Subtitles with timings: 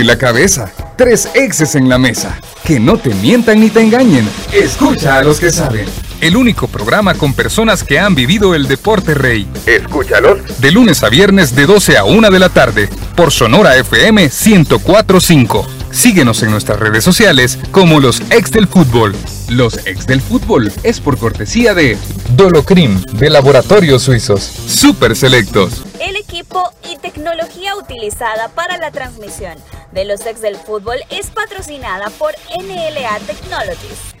[0.00, 0.70] y la cabeza.
[0.96, 2.38] Tres exes en la mesa.
[2.64, 4.28] Que no te mientan ni te engañen.
[4.52, 5.86] Escucha a los que saben.
[6.20, 9.46] El único programa con personas que han vivido el deporte rey.
[9.66, 10.60] Escúchalos.
[10.60, 12.88] De lunes a viernes de 12 a 1 de la tarde.
[13.14, 15.66] Por Sonora FM 1045.
[15.90, 19.14] Síguenos en nuestras redes sociales como los ex del fútbol.
[19.48, 21.96] Los ex del fútbol es por cortesía de
[22.34, 24.42] Dolocrim de Laboratorios Suizos.
[24.42, 25.84] Super Selectos.
[26.00, 29.56] El equipo y tecnología utilizada para la transmisión
[29.92, 34.15] de los ex del fútbol es patrocinada por NLA Technologies.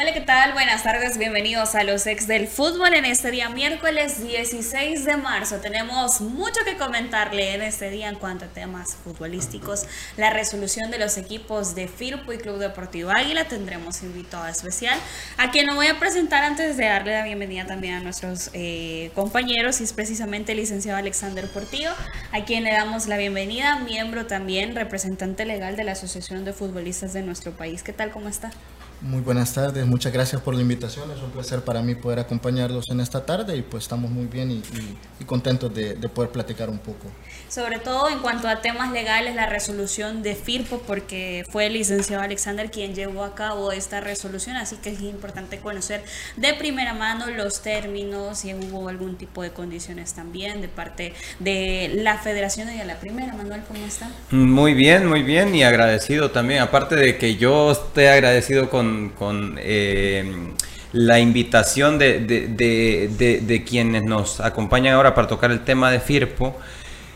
[0.00, 0.52] Hola, ¿qué tal?
[0.52, 5.56] Buenas tardes, bienvenidos a los ex del fútbol en este día miércoles 16 de marzo.
[5.56, 9.86] Tenemos mucho que comentarle en este día en cuanto a temas futbolísticos.
[10.16, 13.46] La resolución de los equipos de Firpo y Club Deportivo Águila.
[13.46, 14.96] Tendremos invitado especial
[15.36, 19.10] a quien lo voy a presentar antes de darle la bienvenida también a nuestros eh,
[19.16, 21.90] compañeros y es precisamente el licenciado Alexander Portillo,
[22.30, 27.12] a quien le damos la bienvenida, miembro también, representante legal de la Asociación de Futbolistas
[27.14, 27.82] de nuestro país.
[27.82, 28.12] ¿Qué tal?
[28.12, 28.52] ¿Cómo está?
[29.00, 31.08] Muy buenas tardes, muchas gracias por la invitación.
[31.12, 34.50] Es un placer para mí poder acompañarlos en esta tarde y pues estamos muy bien
[34.50, 37.06] y, contentos de, poder platicar un poco.
[37.48, 42.22] Sobre todo en cuanto a temas legales, la resolución de FIRPO, porque fue el licenciado
[42.22, 46.02] Alexander quien llevó a cabo esta resolución, así que es importante conocer
[46.36, 51.90] de primera mano los términos, si hubo algún tipo de condiciones también de parte de
[51.94, 53.34] la federación y de la primera.
[53.34, 54.10] Manuel, ¿cómo está?
[54.30, 59.56] Muy bien, muy bien y agradecido también, aparte de que yo esté agradecido con con,
[59.60, 60.54] eh,
[60.92, 66.56] la invitación de, quienes nos acompañan ahora para tocar el tema de Firpo.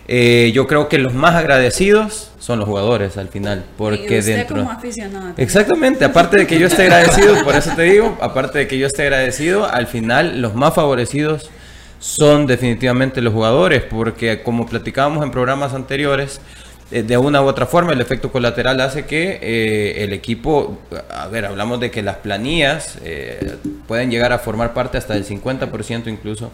[0.09, 4.69] Eh, yo creo que los más agradecidos son los jugadores al final, porque dentro.
[5.37, 8.87] Exactamente, aparte de que yo esté agradecido, por eso te digo, aparte de que yo
[8.87, 11.51] esté agradecido, al final los más favorecidos
[12.01, 16.41] son definitivamente los jugadores, porque como platicábamos en programas anteriores,
[16.93, 20.79] eh, de una u otra forma, el efecto colateral hace que eh, el equipo,
[21.11, 23.57] a ver, hablamos de que las planillas eh,
[23.89, 26.51] pueden llegar a formar parte hasta del 50% incluso,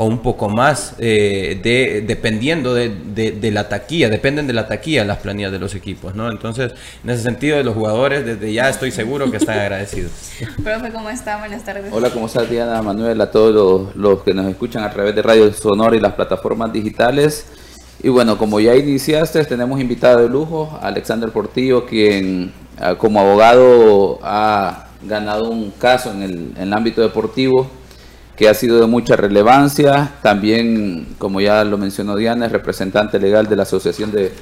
[0.00, 5.50] o un poco más, de, dependiendo de, la taquilla, dependen de la taquilla las planillas
[5.50, 6.30] de los equipos, ¿no?
[6.30, 6.72] Entonces,
[7.02, 10.12] en ese sentido, de los jugadores, desde ya estoy seguro que están agradecidos.
[10.62, 11.38] Profe, ¿cómo está?
[11.38, 11.92] Buenas tardes.
[11.92, 15.22] Hola, ¿cómo está Diana, Manuel, a todos los, los que nos escuchan a través de
[15.22, 17.46] Radio Sonora y las plataformas digitales?
[18.00, 23.18] Y bueno, como ya iniciaste, tenemos invitado de lujo a Alexander Portillo, quien ah, como
[23.18, 27.68] abogado ha ganado un caso en el, ámbito deportivo
[28.38, 30.12] que ha sido de mucha relevancia.
[30.22, 34.32] También, como ya lo mencionó Diana, es representante legal de la Asociación de,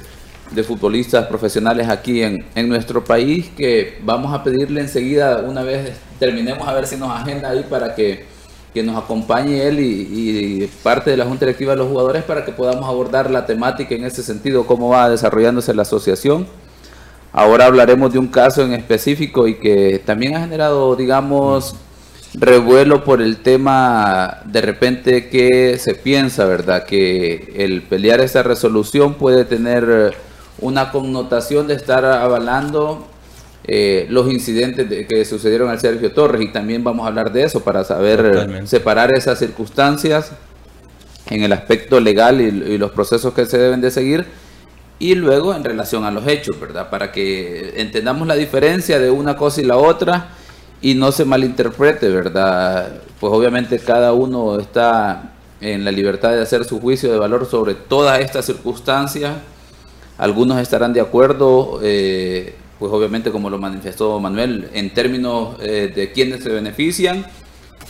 [0.63, 6.65] Futbolistas Profesionales aquí en, en, nuestro país, que vamos a pedirle enseguida, una vez terminemos,
[6.65, 8.37] a ver si nos agenda ahí para que
[8.77, 12.51] que nos acompañe él y, parte de la Junta Directiva de los jugadores para que
[12.51, 16.45] podamos abordar la temática en ese sentido, cómo va desarrollándose la asociación.
[17.33, 21.75] Ahora hablaremos de un caso en específico y que también ha generado, digamos,
[22.39, 26.85] revuelo por el tema de repente que se piensa, ¿verdad?
[26.85, 30.13] Que el pelear esa resolución puede tener
[30.59, 33.07] una connotación de estar avalando
[33.63, 37.63] eh, los incidentes que sucedieron al Sergio Torres y también vamos a hablar de eso
[37.63, 40.31] para saber separar esas circunstancias
[41.29, 44.25] en el aspecto legal y, los procesos que se deben de seguir
[44.99, 46.89] y luego en relación a los hechos, ¿verdad?
[46.89, 50.29] Para que entendamos la diferencia de una cosa y la otra
[50.81, 53.01] y no se malinterprete, ¿verdad?
[53.19, 57.73] Pues obviamente cada uno está en la libertad de hacer su juicio de valor sobre
[57.73, 59.35] todas estas circunstancias.
[60.17, 66.11] Algunos estarán de acuerdo, eh, pues obviamente como lo manifestó Manuel, en términos eh, de
[66.11, 67.25] quienes se benefician,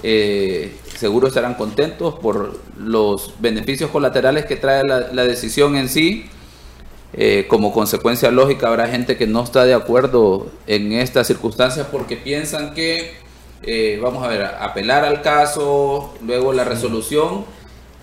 [0.03, 6.25] eh, seguro estarán contentos por los beneficios colaterales que trae la, decisión en sí.
[7.13, 12.17] Eh, como consecuencia lógica habrá gente que no está de acuerdo en estas circunstancias porque
[12.17, 13.13] piensan que,
[14.01, 17.45] vamos a ver, apelar al caso, luego la resolución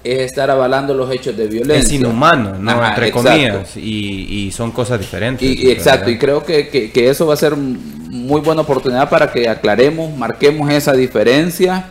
[0.04, 1.78] es estar avalando los hechos de violencia.
[1.78, 2.86] Es inhumano, ¿no?
[2.86, 5.48] Entre comillas, y, son cosas diferentes.
[5.48, 10.14] Y, exacto, y creo que, eso va a ser muy buena oportunidad para que aclaremos,
[10.16, 11.90] marquemos esa diferencia.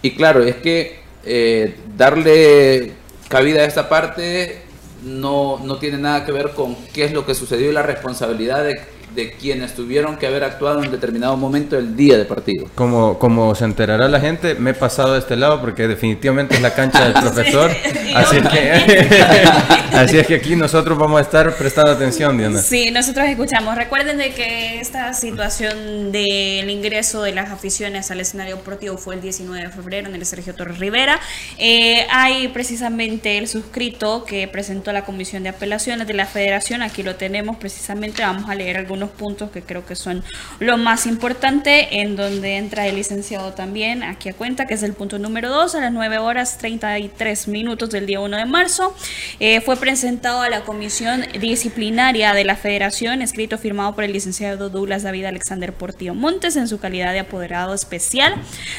[0.00, 2.92] Y claro, es que eh, darle
[3.28, 4.62] cabida a esta parte
[5.02, 8.64] no, no tiene nada que ver con qué es lo que sucedió y la responsabilidad
[8.64, 8.80] de,
[9.14, 12.66] de quienes tuvieron que haber actuado en determinado momento el día de partido.
[12.74, 16.62] Como, como se enterará la gente, me he pasado de este lado porque definitivamente es
[16.62, 17.70] la cancha del profesor.
[18.14, 18.72] así, que,
[19.92, 22.60] así es que aquí nosotros vamos a estar prestando atención, Diana.
[22.60, 23.74] Sí, nosotros escuchamos.
[23.74, 29.20] Recuerden de que esta situación del ingreso de las aficiones al escenario deportivo fue el
[29.20, 31.20] 19 de febrero en el Sergio Torres Rivera.
[31.58, 36.82] Eh, hay precisamente el suscrito que presentó la Comisión de Apelaciones de la Federación.
[36.82, 38.22] Aquí lo tenemos precisamente.
[38.22, 40.22] Vamos a leer algunos puntos que creo que son
[40.58, 44.92] lo más importante, en donde entra el licenciado también aquí a cuenta, que es el
[44.92, 48.94] punto número 2, a las 9 horas 33 minutos del día 1 de marzo.
[49.40, 54.68] Eh, fue presentado a la Comisión Disciplinaria de la Federación, escrito firmado por el licenciado
[54.68, 58.34] Douglas David Alexander Portillo Montes en su calidad de apoderado especial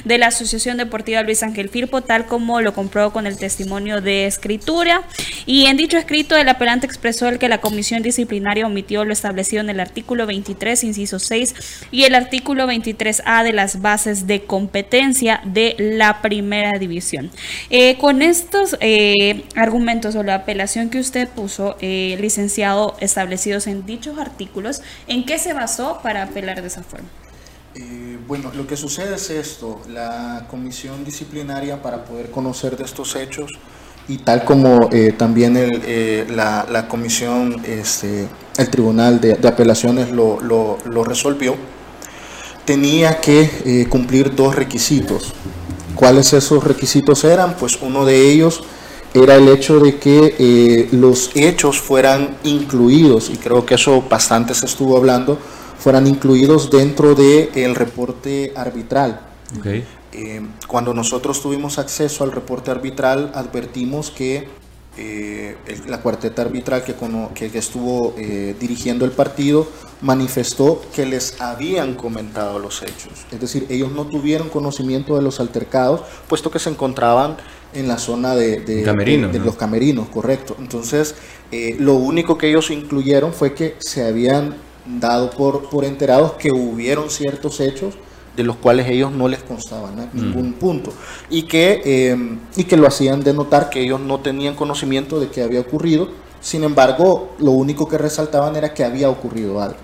[0.05, 4.25] de la Asociación Deportiva Luis Ángel Firpo, tal como lo comprobó con el testimonio de
[4.25, 5.03] escritura.
[5.45, 9.61] Y en dicho escrito, el apelante expresó el que la Comisión Disciplinaria omitió lo establecido
[9.61, 11.55] en el artículo 23, inciso 6,
[11.91, 17.31] y el artículo 23A de las bases de competencia de la primera división.
[17.69, 23.85] Eh, con estos eh, argumentos o la apelación que usted puso, eh, licenciado, establecidos en
[23.85, 27.07] dichos artículos, ¿en qué se basó para apelar de esa forma?
[28.27, 33.51] bueno, lo que sucede es esto, la comisión disciplinaria para poder conocer de estos hechos
[34.07, 38.27] y tal como eh, también el, eh, la, comisión, este,
[38.57, 41.55] el tribunal de, apelaciones lo, resolvió,
[42.65, 45.33] tenía que eh, cumplir dos requisitos.
[45.95, 47.55] ¿Cuáles esos requisitos eran?
[47.55, 48.63] Pues uno de ellos
[49.13, 54.65] era el hecho de que los hechos fueran incluidos, y creo que eso bastante se
[54.65, 55.37] estuvo hablando,
[55.77, 59.21] fueran incluidos dentro del el reporte arbitral.
[59.59, 59.85] Okay.
[60.13, 64.47] Eh, cuando nosotros tuvimos acceso al reporte arbitral, advertimos que
[64.95, 65.57] eh,
[65.87, 66.93] la cuarteta arbitral que,
[67.49, 69.67] que, estuvo eh, dirigiendo el partido
[70.01, 73.25] manifestó que les habían comentado los hechos.
[73.31, 77.37] Es decir, ellos no tuvieron conocimiento de los altercados, puesto que se encontraban
[77.73, 78.85] en la zona de, de,
[79.39, 80.55] los camerinos, correcto.
[80.59, 81.15] Entonces,
[81.79, 84.53] lo único que ellos incluyeron fue que se habían
[84.85, 87.95] dado por, por enterados que hubieron ciertos hechos
[88.35, 90.09] de los cuales ellos no les constaban mm.
[90.13, 90.93] ningún punto
[91.29, 95.43] y que, eh, y que lo hacían denotar que ellos no tenían conocimiento de que
[95.43, 96.09] había ocurrido,
[96.41, 99.77] sin embargo lo único que resaltaban era que había ocurrido algo.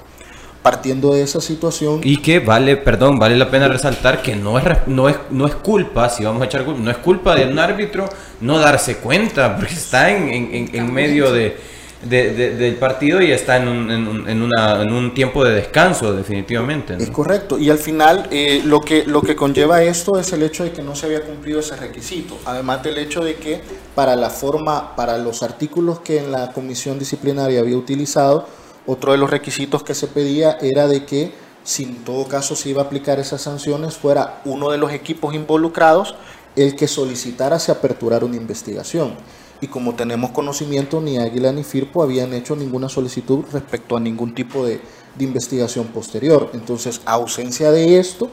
[0.62, 2.02] Partiendo de esa situación...
[2.04, 5.56] Y que vale, perdón, vale la pena resaltar que no es, no es, no es
[5.56, 8.10] culpa, si vamos a echar culpa, no es culpa de un árbitro
[8.42, 11.56] no darse cuenta, porque está en, en, en medio de
[12.02, 16.96] de, del partido y está en un, en, una, en un, tiempo de descanso, definitivamente.
[16.98, 17.60] Es correcto.
[17.60, 20.82] Y al final eh, lo, que, lo que conlleva esto es el hecho de que
[20.82, 22.38] no se había cumplido ese requisito.
[22.46, 23.62] Además del hecho de que
[23.96, 28.48] para la forma, para los artículos que en la comisión disciplinaria había utilizado,
[28.86, 31.32] otro de los requisitos que se pedía era de que
[31.64, 35.36] si en todo caso se iba a aplicar esas sanciones fuera uno de los equipos
[35.36, 36.16] involucrados
[36.56, 39.16] el que solicitara se aperturar una investigación
[39.62, 44.34] y como tenemos conocimiento, ni Águila ni Firpo habían hecho ninguna solicitud respecto a ningún
[44.34, 44.82] tipo de,
[45.20, 46.50] investigación posterior.
[46.54, 48.30] Entonces, ausencia de esto,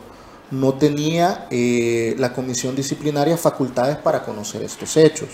[0.53, 5.31] no tenía eh, la comisión disciplinaria facultades para conocer estos hechos.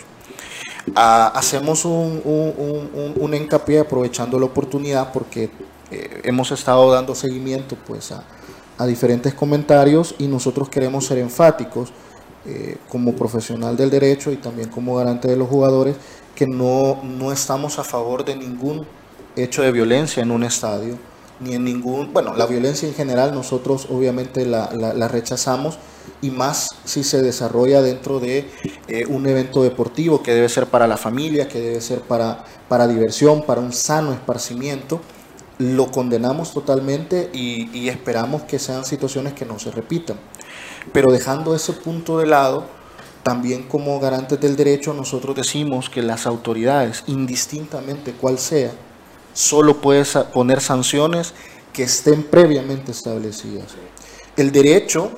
[0.96, 5.50] Ah, hacemos un, un, un, hincapié aprovechando la oportunidad porque
[5.90, 8.14] eh, hemos estado dando seguimiento pues,
[8.78, 11.92] a diferentes comentarios y nosotros queremos ser enfáticos
[12.44, 15.96] eh, como profesional del derecho y también como garante de los jugadores,
[16.34, 18.86] que no, no estamos a favor de ningún
[19.36, 20.98] hecho de violencia en un estadio,
[21.40, 25.78] ni en ningún, bueno, la violencia en general nosotros obviamente la, la, rechazamos
[26.20, 28.48] y más si se desarrolla dentro de
[28.88, 32.86] eh, un evento deportivo que debe ser para la familia, que debe ser para, para
[32.86, 35.00] diversión, para un sano esparcimiento,
[35.58, 40.17] lo condenamos totalmente y, y esperamos que sean situaciones que no se repitan.
[40.93, 42.67] Pero dejando ese punto de lado,
[43.22, 48.72] también como garantes del derecho nosotros decimos que las autoridades, indistintamente cuál sea,
[49.32, 51.34] solo pueden poner sanciones
[51.72, 53.67] que estén previamente establecidas.
[54.36, 55.10] El derecho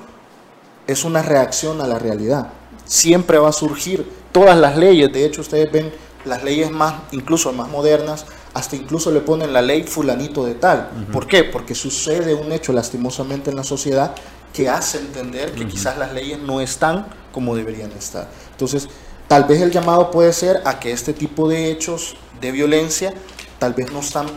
[0.87, 2.49] es una reacción a la realidad.
[2.85, 5.91] Siempre va a surgir todas las leyes, de hecho ustedes ven
[6.25, 10.89] las leyes más, incluso más modernas, hasta incluso le ponen la ley fulanito de tal.
[11.11, 11.43] ¿Por qué?
[11.43, 14.15] Porque sucede un hecho lastimosamente en la sociedad
[14.55, 18.29] que hace entender que quizás las leyes no están como deberían estar.
[18.51, 18.87] Entonces,
[19.27, 23.13] tal vez el llamado puede ser a que este tipo de hechos de violencia
[23.59, 24.27] tal vez no están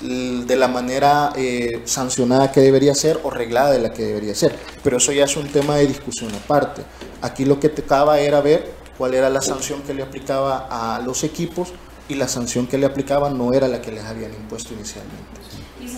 [0.00, 4.56] de la manera eh, sancionada que debería ser o reglada de la que debería ser.
[4.84, 6.82] Pero eso ya es un tema de discusión aparte.
[7.22, 11.24] Aquí lo que tocaba era ver cuál era la sanción que le aplicaba a los
[11.24, 11.72] equipos
[12.08, 15.45] y la sanción que le aplicaban no era la que les habían impuesto inicialmente.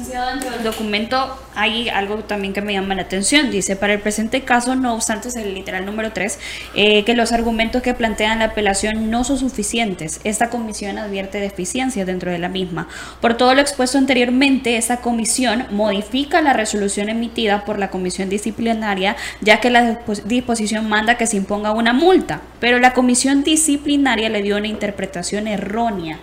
[0.09, 3.51] Dentro del documento hay algo también que me llama la atención.
[3.51, 6.39] Dice, para el presente caso, no obstante, es el literal número 3,
[6.75, 10.21] eh, que los argumentos que plantean la apelación no son suficientes.
[10.25, 12.89] Esta comisión advierte deficiencias dentro de la misma.
[13.21, 19.15] Por todo lo expuesto anteriormente, esta comisión modifica la resolución emitida por la comisión disciplinaria,
[19.43, 24.41] ya que la disposición manda que se imponga una multa, pero la comisión disciplinaria le
[24.41, 26.19] dio una interpretación errónea.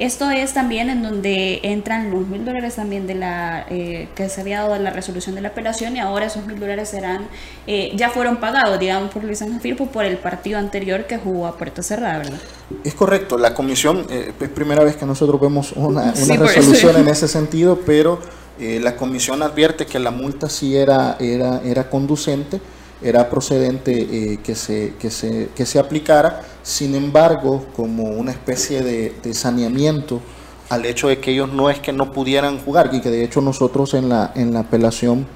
[0.00, 4.40] Esto es también en donde entran los mil dólares también de la eh, que se
[4.40, 7.28] había dado la resolución de la apelación y ahora esos mil dólares serán
[7.66, 11.46] eh, ya fueron pagados, digamos, por Luis Ángel Firpo por el partido anterior que jugó
[11.46, 12.38] a puerta cerrada, ¿verdad?
[12.82, 17.28] Es correcto, la comisión, eh, es primera vez que nosotros vemos una, resolución en ese
[17.28, 18.18] sentido, pero
[18.58, 22.60] la comisión advierte que la multa sí era, era, era conducente
[23.02, 28.82] era procedente eh, que, se, que, se, que se aplicara, sin embargo, como una especie
[28.82, 30.20] de, saneamiento
[30.68, 33.40] al hecho de que ellos no es que no pudieran jugar, y que de hecho
[33.40, 35.26] nosotros en la, en la apelación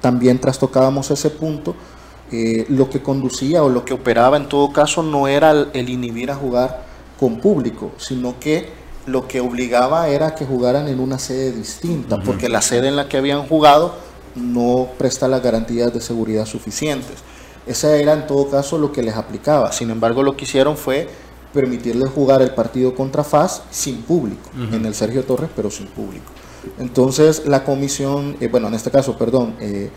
[0.00, 1.74] también trastocábamos ese punto,
[2.30, 6.30] eh, lo que conducía o lo que operaba en todo caso no era el, inhibir
[6.30, 6.84] a jugar
[7.18, 8.68] con público, sino que
[9.06, 13.08] lo que obligaba era que jugaran en una sede distinta, porque la sede en la
[13.08, 13.94] que habían jugado
[14.34, 17.16] no presta las garantías de seguridad suficientes.
[17.68, 19.72] Ese era en todo caso lo que les aplicaba.
[19.72, 21.08] Sin embargo, lo que hicieron fue
[21.52, 26.32] permitirles jugar el partido contra FAS sin público, en el Sergio Torres, pero sin público.
[26.78, 29.90] Entonces, la comisión, eh, bueno, en este caso, perdón, eh,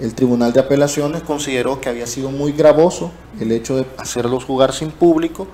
[0.00, 4.72] el Tribunal de Apelaciones consideró que había sido muy gravoso el hecho de hacerlos jugar
[4.72, 5.48] sin público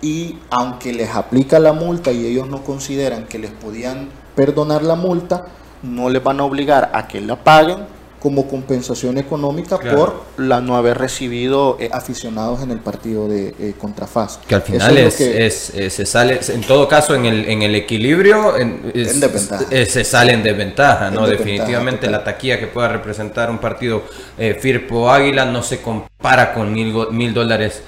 [0.00, 4.94] y aunque les aplica la multa y ellos no consideran que les podían perdonar la
[4.94, 5.46] multa,
[5.82, 7.78] no les van a obligar a que la paguen
[8.20, 13.74] como compensación económica por la no haber recibido eh, aficionados en el partido de eh,
[13.78, 14.40] contra FAS.
[14.46, 18.92] Que al final es, se sale, en todo caso en el, en el equilibrio en,
[18.94, 21.26] se sale en desventaja, ¿no?
[21.26, 24.02] Definitivamente la taquilla que pueda representar un partido
[24.38, 27.82] eh, Firpo Águila no se compara con mil, mil dólares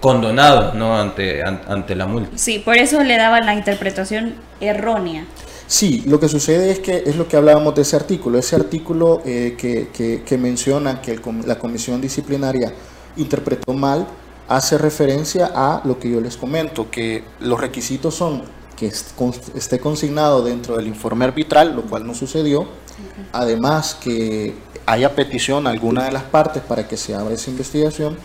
[0.00, 0.98] condonados ¿no?
[0.98, 2.30] ante, ante la multa.
[2.36, 5.26] Sí, por eso le daban la interpretación errónea.
[5.68, 8.38] Sí, lo que sucede es que es lo que hablábamos de ese artículo.
[8.38, 12.72] Ese artículo eh, que, menciona que la comisión disciplinaria
[13.18, 14.06] interpretó mal
[14.48, 18.44] hace referencia a lo que yo les comento, que los requisitos son
[18.76, 22.66] que esté consignado dentro del informe arbitral, lo cual no sucedió.
[23.32, 24.54] Además, que
[24.86, 28.16] haya petición alguna de las partes para que se abra esa investigación.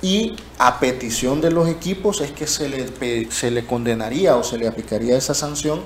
[0.00, 4.58] Y a petición de los equipos es que se le, se le condenaría o se
[4.58, 5.80] le aplicaría esa sanción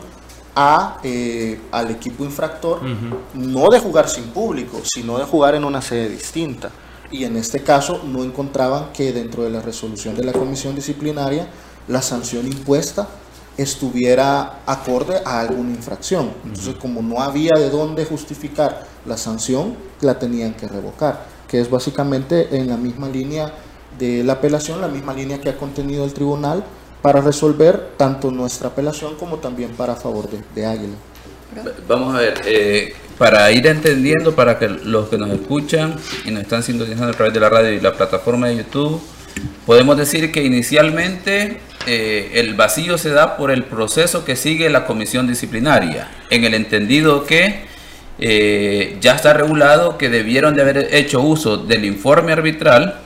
[0.55, 2.81] a, eh, al equipo infractor,
[3.35, 6.71] no de jugar sin público, sino de jugar en una sede distinta.
[7.11, 11.47] Y en este caso no encontraban que dentro de la resolución de la comisión disciplinaria
[11.89, 13.09] la sanción impuesta
[13.57, 16.31] estuviera acorde a alguna infracción.
[16.45, 21.69] Entonces, como no había de dónde justificar la sanción, la tenían que revocar, que es
[21.69, 23.53] básicamente en la misma línea
[23.99, 26.65] de la apelación, la misma línea que ha contenido el tribunal
[27.03, 30.95] para resolver tanto nuestra apelación como también para favor de, Águila.
[31.87, 36.43] Vamos a ver, eh, para ir entendiendo, para que los que nos escuchan y nos
[36.43, 39.03] están sintonizando a través de la radio y la plataforma de YouTube,
[39.67, 44.87] podemos decir que inicialmente eh, el vacío se da por el proceso que sigue la
[44.87, 47.67] comisión disciplinaria, en el entendido que
[48.19, 53.02] eh, ya está regulado que debieron de haber hecho uso del informe arbitral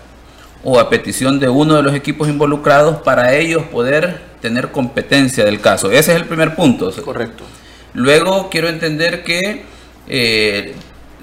[0.69, 5.61] o a petición de uno de los equipos involucrados para ellos poder tener competencia del
[5.61, 5.93] caso.
[5.93, 6.91] Ese es el primer punto.
[7.05, 7.45] Correcto.
[7.95, 9.63] Luego quiero entender que
[10.09, 10.75] eh,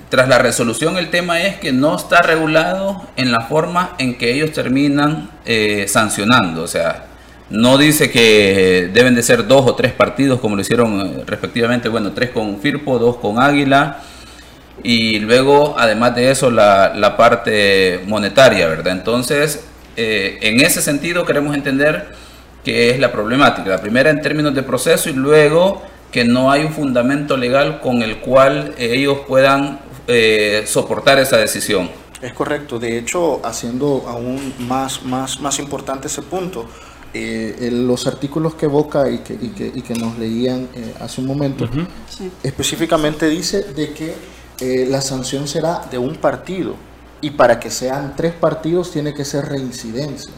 [0.07, 4.31] tras la resolución el tema es que no está regulado en la forma en que
[4.31, 6.63] ellos terminan eh, sancionando.
[6.63, 7.07] O sea,
[7.49, 11.89] no dice que deben de ser dos o tres partidos como lo hicieron eh, respectivamente,
[11.89, 13.99] bueno, tres con Firpo, dos con Águila
[14.81, 18.93] y luego, además de eso, la, parte monetaria, ¿verdad?
[18.93, 19.63] Entonces,
[19.95, 22.15] eh, en ese sentido queremos entender
[22.63, 23.69] qué es la problemática.
[23.69, 28.01] La primera en términos de proceso y luego que no hay un fundamento legal con
[28.01, 31.89] el cual ellos puedan eh, soportar esa decisión.
[32.21, 32.79] Es correcto.
[32.79, 36.65] De hecho, haciendo aún más, más, más importante ese punto,
[37.13, 40.67] eh, los artículos que evoca y que, y que, y que nos leían
[40.99, 41.69] hace un momento,
[42.41, 44.15] específicamente dice de que
[44.63, 46.75] eh, la sanción será de un partido
[47.19, 50.31] y para que sean tres partidos tiene que ser reincidencia.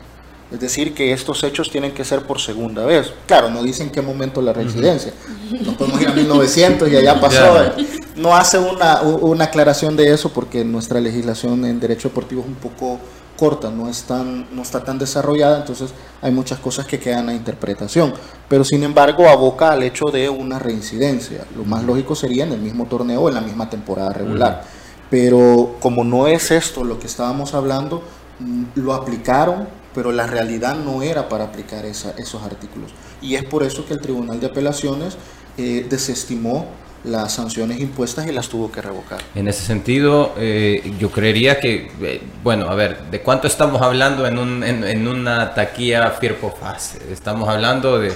[0.51, 3.13] Es decir, que estos hechos tienen que ser por segunda vez.
[3.27, 5.13] Claro, no dicen qué momento la reincidencia.
[5.61, 7.71] No podemos ir a 1900 y allá pasó.
[8.15, 12.55] No hace una, una, aclaración de eso porque nuestra legislación en derecho deportivo es un
[12.55, 12.99] poco
[13.37, 18.13] corta, no, es no está tan desarrollada, entonces hay muchas cosas que quedan a interpretación.
[18.47, 21.45] Pero sin embargo aboca al hecho de una reincidencia.
[21.55, 24.63] Lo más lógico sería en el mismo torneo o en la misma temporada regular.
[25.09, 28.01] Pero como no es esto lo que estábamos hablando,
[28.39, 32.91] mm, lo aplicaron, pero la realidad no era para aplicar esos artículos.
[33.21, 35.17] Y es por eso que el Tribunal de Apelaciones
[35.57, 36.65] eh, desestimó
[37.05, 39.19] las sanciones impuestas y las tuvo que revocar.
[39.35, 44.27] En ese sentido, eh, yo creería que, eh, bueno, a ver, ¿de cuánto estamos hablando
[44.27, 46.99] en, un, en, una taquilla Firpo Fase?
[47.11, 48.11] Estamos hablando de,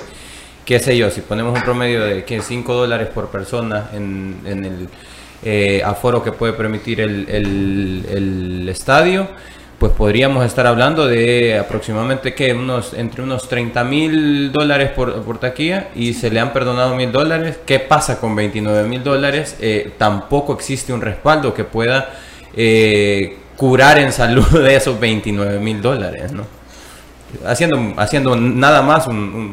[0.65, 4.89] qué sé yo, si ponemos un promedio de que 5 dólares por persona en, el
[5.43, 9.27] eh, aforo que puede permitir el, el estadio
[9.79, 15.87] pues podríamos estar hablando de aproximadamente que unos entre unos 30 mil dólares por, taquilla
[15.95, 17.59] y se le han perdonado mil dólares.
[17.65, 19.55] ¿Qué pasa con 29 mil dólares?
[19.61, 22.09] Eh, tampoco existe un respaldo que pueda
[22.55, 26.45] eh, curar en salud de esos 29 mil dólares, ¿no?
[27.45, 29.05] Haciendo, haciendo nada más,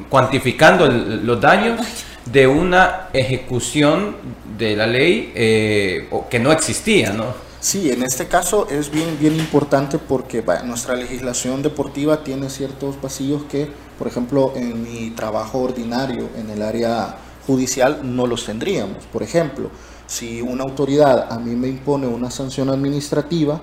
[0.09, 1.81] cuantificando los daños
[2.25, 4.17] de una ejecución
[4.59, 7.46] de la ley eh, que no existía, ¿no?
[7.67, 13.43] Sí, en este caso es bien, bien importante porque nuestra legislación deportiva tiene ciertos vacíos
[13.51, 13.69] que,
[13.99, 19.07] por ejemplo, en mi trabajo ordinario en el área judicial no los tendríamos.
[19.07, 19.73] Por ejemplo,
[20.07, 23.61] si una autoridad a mí me impone una sanción administrativa,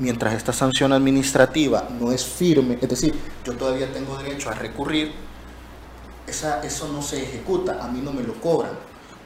[0.00, 5.12] mientras esta sanción administrativa no es firme, es decir, yo todavía tengo derecho a recurrir,
[6.26, 8.72] esa, eso no se ejecuta, a mí no me lo cobran.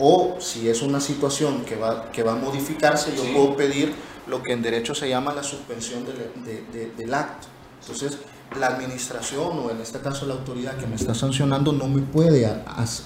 [0.02, 3.92] O si es una situación que va, que va a modificarse, yo puedo pedir
[4.26, 7.48] lo que en derecho se llama la suspensión del acto.
[7.80, 8.18] Entonces,
[8.58, 12.50] la administración o en este caso la autoridad que me está sancionando no me puede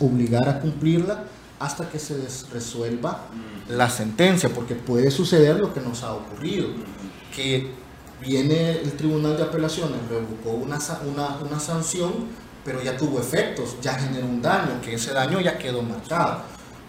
[0.00, 1.24] obligar a cumplirla
[1.60, 2.16] hasta que se
[2.52, 3.26] resuelva
[3.68, 6.68] la sentencia, porque puede suceder lo que nos ha ocurrido,
[7.34, 7.70] que
[8.20, 10.78] viene el Tribunal de Apelaciones, revocó una,
[11.10, 12.12] una, una sanción,
[12.64, 16.42] pero ya tuvo efectos, ya generó un daño, que ese daño ya quedó marcado.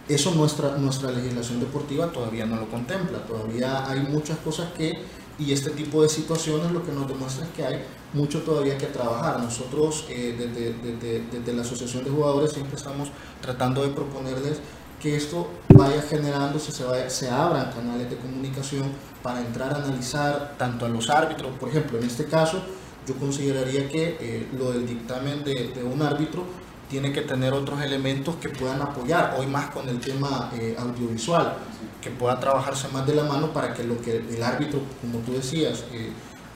[0.08, 4.92] Eso nuestra, nuestra legislación deportiva todavía no lo contempla, todavía hay muchas cosas que,
[5.40, 7.84] y este tipo de situaciones lo que nos demuestra es que hay
[8.14, 9.40] mucho todavía que trabajar.
[9.40, 13.10] Nosotros eh, desde, desde, la Asociación de Jugadores siempre estamos
[13.42, 14.60] tratando de proponerles
[15.02, 18.84] que esto vaya generándose, se, vaya, se abran canales de comunicación
[19.24, 22.62] para entrar a analizar tanto a los árbitros, por ejemplo, en este caso,
[23.08, 26.46] yo consideraría que eh, lo del dictamen de un árbitro
[26.90, 31.58] tiene que tener otros elementos que puedan apoyar, hoy más con el tema eh, audiovisual,
[32.02, 35.34] que pueda trabajarse más de la mano para que lo que el árbitro, como tú
[35.34, 36.12] decías, eh,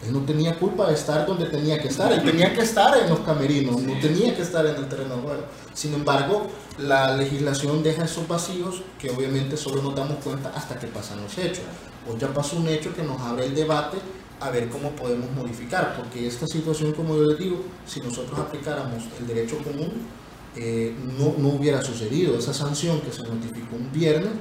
[0.06, 3.10] él no tenía culpa de estar donde tenía que estar, él tenía que estar en
[3.10, 5.44] los camerinos, no tenía que estar en el terreno de juego.
[5.74, 10.88] Sin embargo, la legislación deja esos vacíos que obviamente solo nos damos cuenta hasta que
[10.88, 11.66] pasan los hechos.
[12.10, 13.98] Hoy ya pasó un hecho que nos abre el debate
[14.40, 19.04] a ver cómo podemos modificar, porque esta situación, como yo les digo, si nosotros aplicáramos
[19.20, 19.92] el derecho común,
[20.62, 22.38] eh, no, no, hubiera sucedido.
[22.38, 24.32] Esa sanción que se notificó un viernes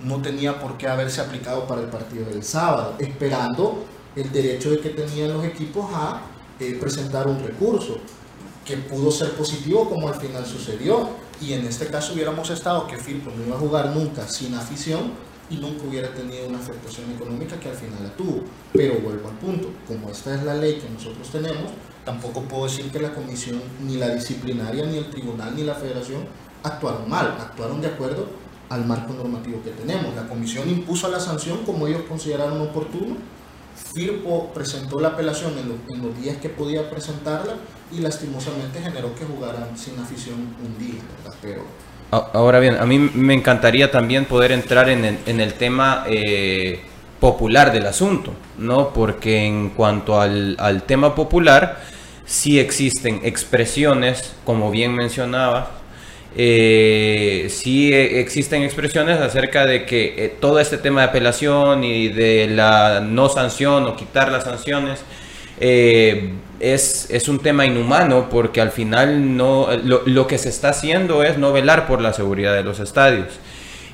[0.00, 3.84] no tenía por qué haberse aplicado para el partido del sábado, esperando
[4.16, 6.22] el derecho de que tenían los equipos a
[6.58, 7.98] eh, presentar un recurso,
[8.64, 11.10] que pudo ser positivo como al final sucedió.
[11.40, 15.12] Y en este caso hubiéramos estado que Firpo no iba a jugar nunca sin afición
[15.48, 18.42] y nunca hubiera tenido una afectación económica que al final la tuvo.
[18.72, 21.70] Pero vuelvo al punto, como esta es la ley que nosotros tenemos,
[22.08, 26.24] tampoco puedo decir que la comisión, ni la disciplinaria, ni el tribunal, ni la federación
[26.62, 28.26] actuaron mal, actuaron de acuerdo
[28.70, 30.14] al marco normativo que tenemos.
[30.16, 33.16] La comisión impuso la sanción como ellos consideraron oportuno.
[33.94, 37.52] Firpo presentó la apelación en, los días que podía presentarla
[37.92, 41.02] y lastimosamente generó que jugaran sin afición un día,
[41.42, 41.62] Pero
[42.10, 46.80] Ahora bien, a mí me encantaría también poder entrar en el, tema eh,
[47.20, 48.94] popular del asunto, ¿no?
[48.94, 51.80] Porque en cuanto al, tema popular,
[52.28, 55.70] sí existen expresiones, como bien mencionaba,
[56.36, 62.46] eh, sí existen expresiones acerca de que eh, todo este tema de apelación y de
[62.48, 65.00] la no sanción o quitar las sanciones
[65.58, 71.24] eh, es, es, un tema inhumano porque al final no, lo, que se está haciendo
[71.24, 73.28] es no velar por la seguridad de los estadios.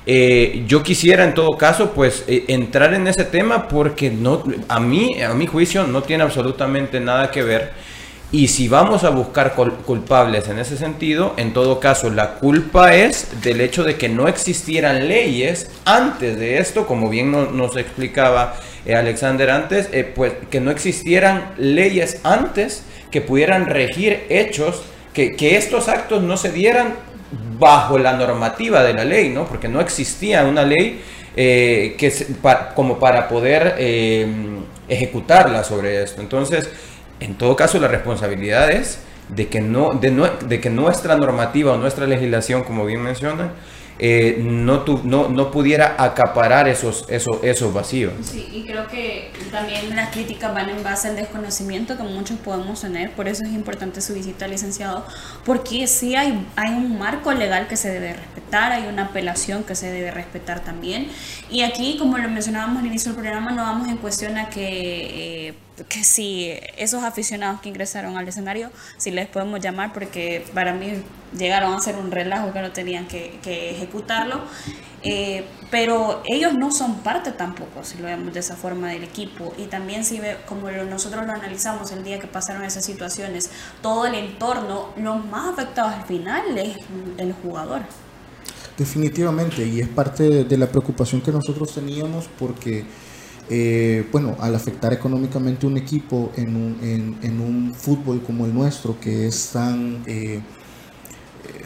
[0.05, 5.21] Eh, yo quisiera en todo caso pues entrar en ese tema porque no, a, mí,
[5.23, 7.94] a mi juicio no tiene absolutamente nada que ver
[8.35, 13.29] y si vamos a buscar culpables en ese sentido, en todo caso la culpa es
[13.41, 18.93] del hecho de que no existieran leyes antes de esto, como bien nos explicaba eh,
[18.93, 24.81] Alexander antes, eh, pues que no existieran leyes antes que pudieran regir hechos,
[25.13, 26.95] que, estos actos no se dieran
[27.57, 29.45] bajo la normativa de la ley, ¿no?
[29.45, 31.01] Porque no existía una ley
[31.37, 32.11] eh, que
[32.75, 33.75] como para poder
[34.89, 36.19] ejecutarla sobre esto.
[36.19, 36.69] Entonces,
[37.19, 38.99] En todo caso, la responsabilidad es
[39.29, 40.11] de que, no, de,
[40.47, 43.51] de que nuestra normativa o nuestra legislación, como bien mencionan,
[43.97, 48.11] eh, no, no, no, pudiera acaparar esos, esos, esos vacíos.
[48.23, 52.81] Sí, y creo que también las críticas van en base al desconocimiento que muchos podemos
[52.81, 55.05] tener, por eso es importante su visita al licenciado,
[55.45, 59.75] porque sí hay, hay un marco legal que se debe respetar, hay una apelación que
[59.75, 61.07] se debe respetar también,
[61.49, 65.47] y aquí, como lo mencionábamos al inicio del programa, no vamos en cuestión a que...
[65.47, 70.73] Eh, que si esos aficionados que ingresaron al escenario, si les podemos llamar, porque para
[70.73, 71.03] mí
[71.37, 74.41] llegaron a hacer un relajo que no tenían que, ejecutarlo,
[75.03, 79.53] eh, pero ellos no son parte tampoco, si lo vemos de esa forma, del equipo.
[79.57, 83.49] Y también si ve, como nosotros lo analizamos el día que pasaron esas situaciones,
[83.81, 86.77] todo el entorno, los más afectados al final es
[87.17, 87.81] el jugador.
[88.77, 92.85] Definitivamente, y es parte de la preocupación que nosotros teníamos porque
[93.49, 98.99] eh, bueno, al afectar económicamente un equipo en un, en, un, fútbol como el nuestro,
[98.99, 100.39] que es tan, eh,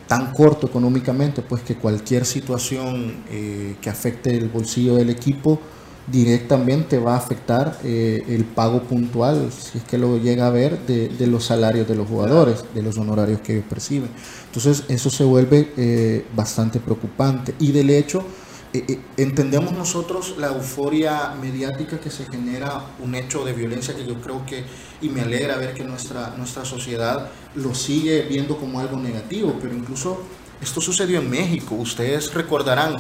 [0.08, 5.60] tan corto económicamente, pues que cualquier situación eh, que afecte el bolsillo del equipo
[6.08, 11.08] directamente va a afectar el pago puntual, si es que lo llega a ver, de,
[11.08, 14.10] de, los salarios de los jugadores, de los honorarios que ellos perciben.
[14.48, 18.26] Entonces eso se vuelve bastante preocupante y del hecho
[18.72, 24.06] eh, eh, entendemos nosotros la euforia mediática que se genera un hecho de violencia que
[24.06, 24.64] yo creo que,
[25.02, 29.74] y me alegra ver que nuestra, nuestra sociedad lo sigue viendo como algo negativo, pero
[29.74, 30.22] incluso
[30.62, 31.74] esto sucedió en México.
[31.74, 32.98] Ustedes recordarán,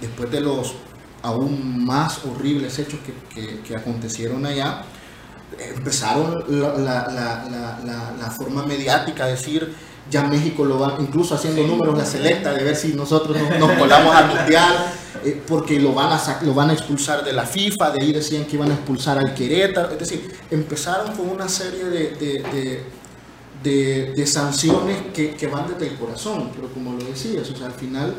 [0.00, 0.74] después de los
[1.22, 2.98] aún más horribles hechos
[3.32, 4.82] que, que, acontecieron allá,
[5.76, 9.72] empezaron la, la, la, la forma mediática a decir
[10.10, 14.14] ya México lo va, incluso haciendo números de selecta, de ver si nosotros nos, colamos
[14.14, 14.92] al mundial,
[15.24, 18.44] eh, porque lo van, a, lo van a expulsar de la FIFA, de ahí decían
[18.44, 22.84] que iban a expulsar al Querétaro, es decir, empezaron con una serie de,
[23.62, 28.14] de, sanciones que, van desde el corazón, pero como lo decías, o sea, al final...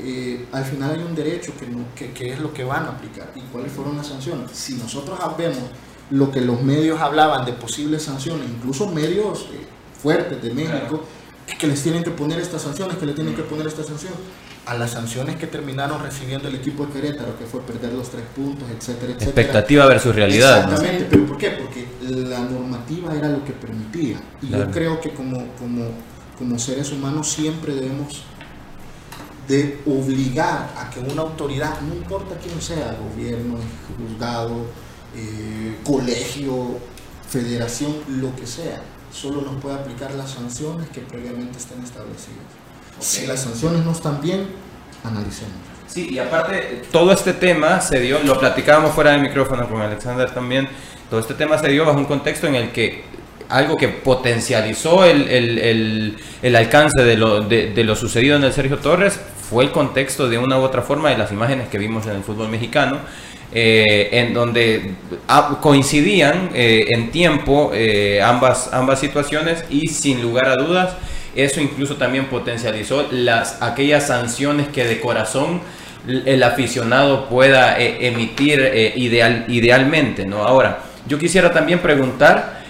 [0.00, 1.52] Eh, al final hay un derecho
[1.96, 3.32] que, que, es lo que van a aplicar.
[3.34, 4.52] Y cuáles fueron las sanciones.
[4.52, 5.64] Si nosotros vemos
[6.10, 9.66] lo que los medios hablaban de posibles sanciones, incluso medios eh,
[10.00, 11.02] fuertes de México,
[11.58, 14.18] que les tienen que poner estas sanciones, que le tienen que poner estas sanciones.
[14.66, 18.22] A las sanciones que terminaron recibiendo el equipo de Querétaro, que fue perder los tres
[18.36, 19.28] puntos, etcétera, etcétera.
[19.28, 20.64] Expectativa versus realidad.
[20.64, 21.50] Exactamente, pero ¿por qué?
[21.50, 24.20] Porque la normativa era lo que permitía.
[24.42, 25.86] Y yo creo que como, como,
[26.38, 28.22] como seres humanos siempre debemos
[29.48, 33.56] de obligar a que una autoridad, no importa quién sea, gobierno,
[33.96, 34.66] juzgado,
[35.16, 36.78] eh, colegio,
[37.26, 42.44] federación, lo que sea, solo nos puede aplicar las sanciones que previamente estén establecidas.
[43.00, 44.48] Si las sanciones no están bien,
[45.04, 45.54] analicemos.
[45.86, 50.30] Sí, y aparte, todo este tema se dio, lo platicábamos fuera del micrófono con Alexander
[50.30, 50.68] también,
[51.08, 53.04] todo este tema se dio bajo un contexto en el que
[53.48, 58.44] algo que potencializó el, el, el, el alcance de lo, de, de lo sucedido en
[58.44, 59.18] el Sergio Torres
[59.48, 62.22] fue el contexto de una u otra forma de las imágenes que vimos en el
[62.22, 62.98] fútbol mexicano
[63.50, 64.90] eh, en donde
[65.26, 70.96] ah, coincidían eh, en tiempo eh, ambas, ambas situaciones y sin lugar a dudas
[71.34, 75.62] eso incluso también potencializó las, aquellas sanciones que de corazón
[76.06, 80.24] el aficionado pueda emitir ideal, idealmente.
[80.26, 80.38] ¿no?
[80.38, 82.62] Ahora, yo quisiera también preguntar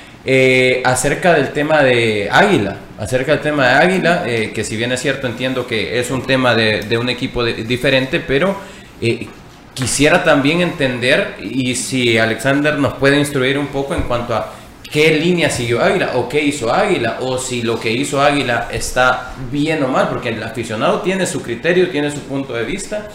[0.84, 5.28] acerca del tema de Águila, acerca del tema de Águila, que si bien es cierto
[5.28, 8.56] entiendo que es un tema de, de un equipo diferente, pero
[9.78, 14.52] Quisiera también entender y si Alexander nos puede instruir un poco en cuanto a
[14.90, 19.34] qué línea siguió Águila o qué hizo Águila o si lo que hizo Águila está
[19.52, 23.06] bien o mal, porque el aficionado tiene su criterio, tiene su punto de vista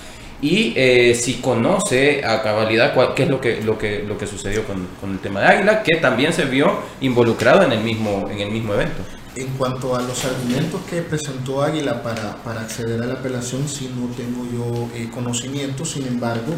[0.42, 4.64] y eh, si conoce a cabalidad qué es lo que, lo que, lo que sucedió
[4.64, 8.40] con, con, el tema de Águila, que también se vio involucrado en el mismo, en
[8.40, 9.04] el mismo evento.
[9.36, 13.92] En cuanto a los argumentos que presentó Águila para, para acceder a la apelación, sí
[13.96, 16.54] no tengo yo eh, conocimiento, sin embargo,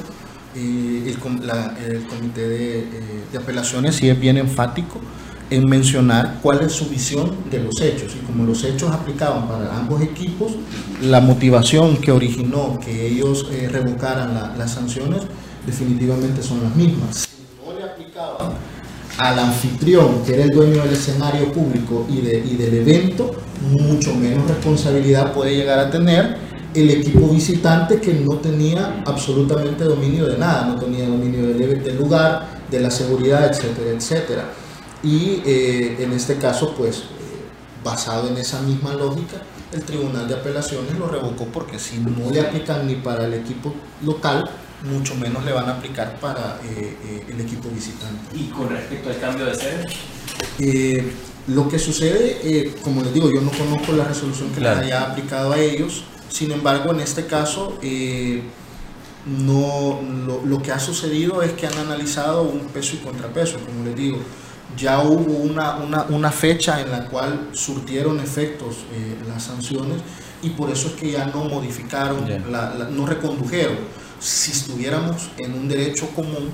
[0.56, 2.90] eh, el, comité de, eh,
[3.32, 5.00] de, apelaciones sí es bien enfático
[5.50, 9.78] en mencionar cuál es su visión de los hechos y como los hechos aplicaban para
[9.78, 10.54] ambos equipos,
[11.02, 15.22] la motivación que originó que ellos revocaran las sanciones
[15.66, 17.28] definitivamente son las mismas.
[17.30, 18.54] Si no le aplicaban
[19.18, 23.32] al anfitrión, que era el dueño del escenario público y, de, y del evento,
[23.70, 26.38] mucho menos responsabilidad puede llegar a tener
[26.74, 32.62] el equipo visitante que no tenía absolutamente dominio de nada, no tenía dominio del, lugar,
[32.70, 34.44] de la seguridad, etcétera, etcétera.
[35.02, 37.04] Y eh, en este caso, pues,
[37.84, 39.38] basado en esa misma lógica,
[39.72, 43.74] el Tribunal de Apelaciones lo revocó porque si no le aplican ni para el equipo
[44.04, 44.50] local,
[44.86, 48.38] mucho menos le van a aplicar para eh, eh, el equipo visitante.
[48.38, 49.86] ¿Y con respecto al cambio de sede?
[50.60, 51.12] Eh,
[51.48, 55.54] lo que sucede, como les digo, yo no conozco la resolución que les haya aplicado
[55.54, 57.80] a ellos, sin embargo, en este caso,
[59.28, 60.00] no,
[60.44, 64.18] lo, que ha sucedido es que han analizado un peso y contrapeso, como les digo.
[64.76, 65.76] Ya hubo una,
[66.10, 68.78] una, fecha en la cual surtieron efectos
[69.28, 70.02] las sanciones
[70.42, 72.26] y por eso es que ya no modificaron,
[72.90, 73.78] no recondujeron
[74.20, 76.50] si estuviéramos en un derecho común,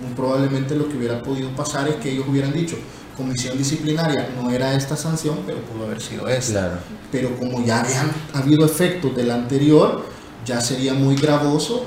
[0.00, 2.76] muy probablemente lo que hubiera podido pasar es que ellos hubieran dicho,
[3.16, 6.80] comisión disciplinaria no era esta sanción, pero pudo haber sido esta.
[7.10, 10.04] Pero como ya habían habido efectos del anterior,
[10.46, 11.84] ya sería muy gravoso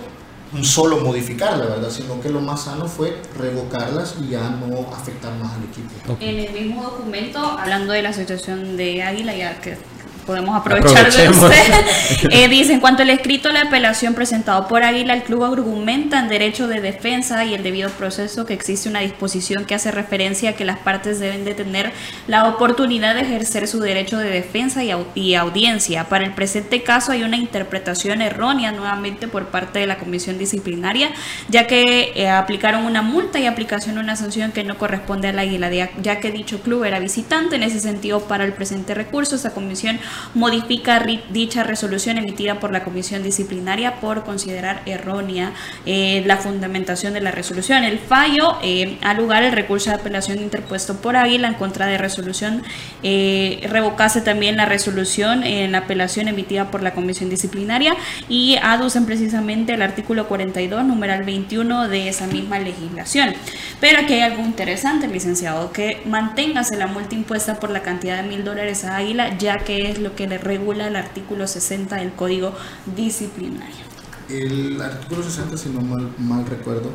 [0.54, 1.90] un solo modificarla, ¿verdad?
[1.90, 6.18] Sino que lo más sano fue revocarlas y ya no afectar más al equipo.
[6.20, 9.78] En el mismo documento, hablando de la situación de Águila, ya que
[10.22, 12.30] podemos aprovechar de usted.
[12.32, 16.20] eh, dice, en cuanto al escrito de la apelación presentado por Águila, el club argumenta
[16.20, 20.52] en derecho de defensa y el debido proceso que existe una disposición que hace referencia
[20.52, 21.92] a que las partes deben de tener
[22.28, 26.06] la oportunidad de ejercer su derecho de defensa y, audiencia.
[26.06, 31.12] Para el presente caso hay una interpretación errónea nuevamente por parte de la comisión disciplinaria,
[31.50, 35.34] ya que eh, aplicaron una multa y aplicación de una sanción que no corresponde a
[35.34, 35.70] la Águila,
[36.02, 37.56] ya que dicho club era visitante.
[37.56, 40.00] En ese sentido, para el presente recurso, esa comisión
[40.34, 45.54] modifica dicha resolución emitida por la Comisión Disciplinaria por considerar errónea
[45.86, 47.84] eh, la fundamentación de la resolución.
[47.84, 52.64] El fallo eh, lugar el recurso de apelación interpuesto por Águila en contra de resolución.
[53.04, 57.96] Eh, revocase también la resolución en la apelación emitida por la Comisión Disciplinaria
[58.30, 63.34] y aducen precisamente el artículo 42, numeral 21 de esa misma legislación.
[63.80, 68.30] Pero aquí hay algo interesante, licenciado, que manténgase la multa impuesta por la cantidad de
[68.30, 72.14] mil dólares a Águila, ya que es lo que le regula el artículo 60 del
[72.14, 72.54] Código
[72.96, 73.86] Disciplinario.
[74.30, 76.92] El artículo 60, si no mal, mal recuerdo,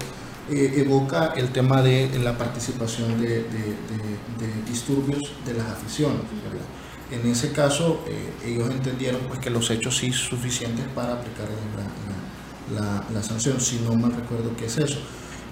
[0.49, 3.45] eh, evoca el tema de la participación de,
[4.69, 6.21] disturbios de las aficiones.
[7.11, 11.47] En ese caso, eh, ellos entendieron pues, que los hechos sí suficientes para aplicar
[12.75, 14.99] la, la, la, sanción, si no mal recuerdo qué es eso.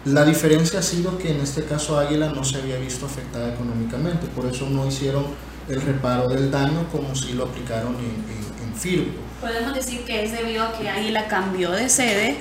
[0.05, 4.27] La diferencia ha sido que en este caso Águila no se había visto afectada económicamente,
[4.29, 5.25] por eso no hicieron
[5.69, 9.21] el reparo del daño como si lo aplicaron en, Firpo.
[9.41, 12.37] Podemos decir que es debido a que Águila cambió de sede,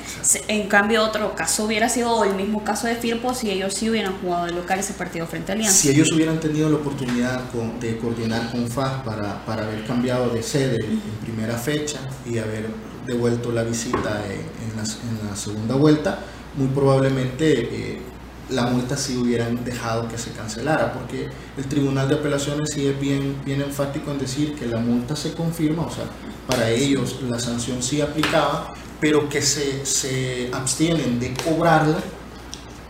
[0.47, 4.19] en cambio otro caso hubiera sido el mismo caso de Firpo si ellos sí hubieran
[4.19, 5.77] jugado de local ese partido frente a Alianza.
[5.77, 7.41] Si ellos hubieran tenido la oportunidad
[7.79, 12.67] de coordinar con FAS para, para haber cambiado de sede en primera fecha y haber
[13.05, 16.17] devuelto la visita en, la, segunda vuelta,
[16.55, 17.61] muy probablemente...
[17.61, 18.12] Eh,
[18.53, 22.99] la multa sí hubieran dejado que se cancelara, porque el Tribunal de Apelaciones sí es
[22.99, 26.05] bien, bien enfático en decir que la multa se confirma, o sea,
[26.47, 31.97] para ellos la sanción sí aplicaba, pero que se, se abstienen de cobrarla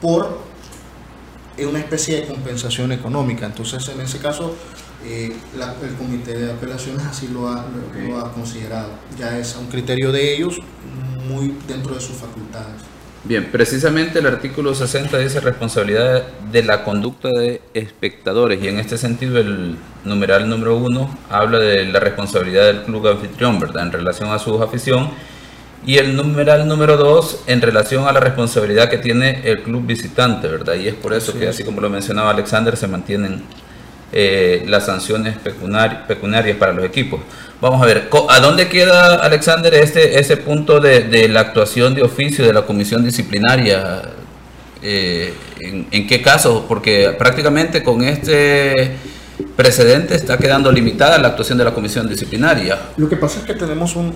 [0.01, 0.39] por
[1.57, 3.45] una especie de compensación económica.
[3.45, 4.55] Entonces, en ese caso,
[5.05, 5.35] eh,
[5.83, 7.65] el Comité de Apelaciones así lo ha,
[8.07, 8.89] lo ha considerado.
[9.17, 10.59] Ya es un criterio de ellos
[11.27, 12.81] muy dentro de sus facultades.
[13.25, 18.97] Bien, precisamente el artículo 60 dice responsabilidad de la conducta de espectadores y en este
[18.97, 23.83] sentido el numeral número uno habla de la responsabilidad del club anfitrión, ¿verdad?
[23.83, 25.11] En relación a su afición
[25.85, 30.49] y el numeral número dos en relación a la responsabilidad que tiene el club visitante,
[30.49, 30.73] ¿verdad?
[30.75, 33.41] Y es por eso que así como lo mencionaba Alexander se mantienen
[34.11, 37.21] eh, las sanciones pecuniarias para los equipos.
[37.63, 42.45] Vamos a ver, ¿a dónde queda, Alexander, este, ese punto de, la actuación de oficio
[42.45, 44.01] de la comisión disciplinaria?
[44.81, 46.65] Eh, ¿en, qué caso?
[46.67, 48.97] Porque prácticamente con este
[49.55, 52.77] precedente está quedando limitada la actuación de la comisión disciplinaria.
[52.97, 54.11] Lo que pasa es que tenemos un,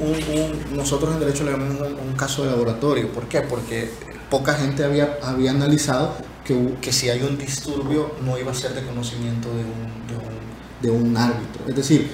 [0.75, 3.07] nosotros en derecho le llamamos un, caso de laboratorio.
[3.13, 3.39] ¿Por qué?
[3.39, 3.89] Porque
[4.29, 8.81] poca gente había, había analizado que, si hay un disturbio no iba a ser de
[8.81, 10.46] conocimiento de un,
[10.83, 11.67] un, árbitro.
[11.67, 12.11] Es decir,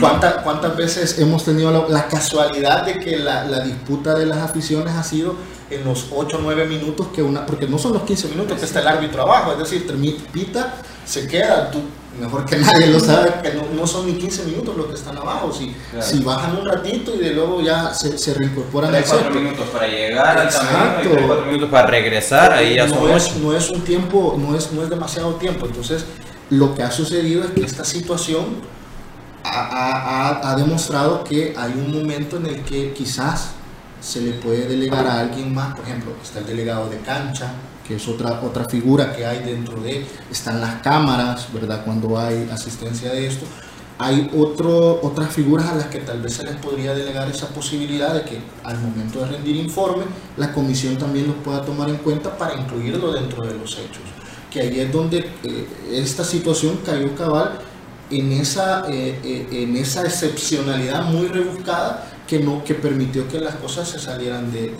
[0.00, 4.94] ¿cuántas, ¿cuántas veces hemos tenido la, casualidad de que la, la, disputa de las aficiones
[4.94, 5.34] ha sido
[5.70, 8.64] en los 8 o 9 minutos que una, porque no son los 15 minutos que
[8.64, 9.86] está el árbitro abajo, es decir,
[10.32, 10.74] pita,
[11.04, 11.80] se queda, tú
[12.20, 15.52] mejor que nadie lo sabe, que no, son ni 15 minutos los que están abajo.
[15.52, 19.66] Si, si bajan un ratito y de luego ya se, se reincorporan al 4 minutos
[19.72, 21.10] para llegar Exacto.
[21.10, 24.72] al 4 minutos para regresar, ahí ya no es, no es un tiempo, no es,
[24.72, 25.66] no es demasiado tiempo.
[25.66, 26.04] Entonces,
[26.50, 28.44] lo que ha sucedido es que esta situación
[29.44, 33.52] ha, ha, ha demostrado que hay un momento en el que quizás
[34.00, 37.52] se le puede delegar a alguien más, por ejemplo, está el delegado de cancha,
[37.86, 41.84] que es otra, otra figura que hay dentro de, están las cámaras, ¿verdad?
[41.84, 43.46] Cuando hay asistencia de esto,
[43.98, 48.12] hay otro, otras figuras a las que tal vez se les podría delegar esa posibilidad
[48.12, 50.04] de que al momento de rendir informe,
[50.36, 54.02] la comisión también los pueda tomar en cuenta para incluirlo dentro de los hechos.
[54.54, 57.58] Que ahí es donde eh, esta situación cayó cabal
[58.10, 63.56] en esa, eh, eh, en esa excepcionalidad muy rebuscada que, no, que permitió que las
[63.56, 64.72] cosas se salieran de,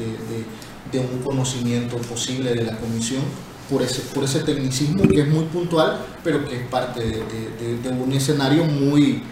[0.92, 3.22] de un conocimiento posible de la comisión
[3.70, 8.12] por ese, por ese tecnicismo que es muy puntual, pero que es parte de, un
[8.12, 9.22] escenario muy,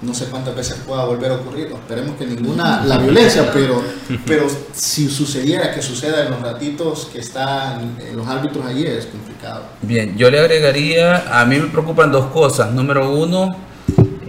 [0.00, 3.82] no sé cuántas veces pueda volver a ocurrir, esperemos que ninguna, la violencia, pero,
[4.26, 9.62] pero si sucediera, que suceda en los ratitos que están los árbitros allí, es complicado.
[9.82, 12.72] Bien, yo le agregaría, a mí me preocupan dos cosas.
[12.72, 13.67] Número uno,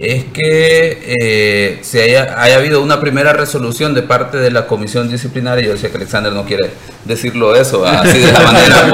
[0.00, 5.10] es que eh, se haya, haya, habido una primera resolución de parte de la comisión
[5.10, 5.66] disciplinaria.
[5.66, 6.70] Yo sé que Alexander no quiere
[7.04, 8.90] decirlo eso así de esa manera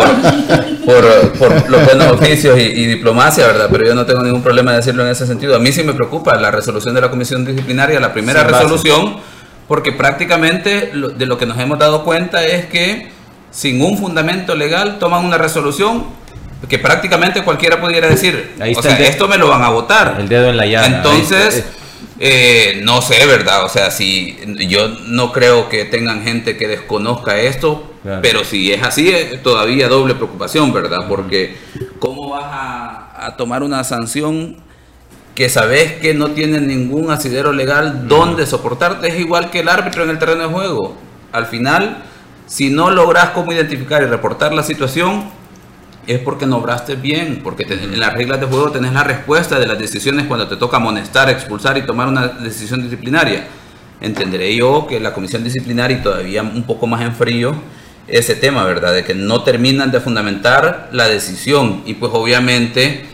[0.85, 3.69] por, por, los buenos oficios y, diplomacia, ¿verdad?
[3.71, 5.55] Pero yo no tengo ningún problema de decirlo en ese sentido.
[5.55, 9.19] A mí sí me preocupa la resolución de la comisión disciplinaria, la primera resolución,
[9.69, 13.11] porque prácticamente de lo que nos hemos dado cuenta es que
[13.53, 16.05] sin un fundamento legal toman una resolución
[16.69, 20.16] que prácticamente cualquiera pudiera decir, o sea, esto me lo van a votar.
[20.19, 20.87] El dedo en la llave.
[20.87, 21.64] Entonces,
[22.19, 23.64] eh, no sé, ¿verdad?
[23.64, 24.38] O sea, si
[24.69, 27.92] yo no creo que tengan gente que desconozca esto,
[28.23, 31.07] pero si es así, es todavía doble preocupación, ¿verdad?
[31.09, 31.57] Porque
[31.99, 34.57] ¿cómo vas a, tomar una sanción
[35.35, 39.09] que sabes que no tiene ningún asidero legal donde soportarte?
[39.09, 40.97] Es igual que el árbitro en el terreno de juego.
[41.33, 42.05] Al final,
[42.47, 45.31] si no logras cómo identificar y reportar la situación,
[46.07, 49.66] es porque no obraste bien, porque en las reglas de juego tenés la respuesta de
[49.66, 53.47] las decisiones cuando te toca amonestar, expulsar y tomar una decisión disciplinaria.
[54.01, 57.55] Entenderé yo que la comisión disciplinaria y todavía un poco más en frío
[58.07, 58.92] ese tema, ¿verdad?
[58.92, 63.05] De que no terminan de fundamentar la decisión y pues obviamente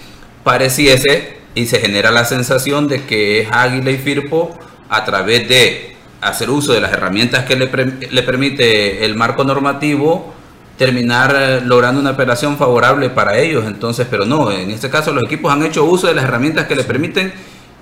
[0.45, 5.97] pareciese y se genera la sensación de que es Águila y Firpo a través de
[6.21, 7.71] hacer uso de las herramientas que le,
[8.11, 10.35] le permite el marco normativo
[10.83, 13.65] terminar eh, logrando una operación favorable para ellos.
[13.67, 16.75] Entonces, pero no, en este caso los equipos han hecho uso de las herramientas que
[16.75, 17.33] les permiten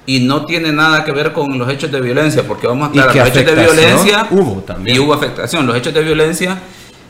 [0.04, 3.16] y no tiene nada que ver con los hechos de violencia, porque vamos a los
[3.16, 4.96] hechos de violencia hubo también.
[4.96, 5.66] y hubo afectación.
[5.66, 6.58] Los hechos de violencia,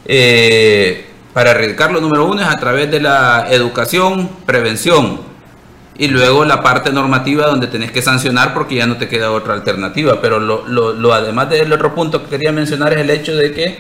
[0.07, 5.29] eh, para erradicarlo, número uno es a través de la educación, prevención.
[5.99, 9.55] Y luego la parte normativa donde tenés que sancionar porque ya no te queda otra
[9.55, 10.21] alternativa.
[10.23, 13.53] Pero lo, lo, lo además del otro punto que quería mencionar es el hecho de
[13.53, 13.79] que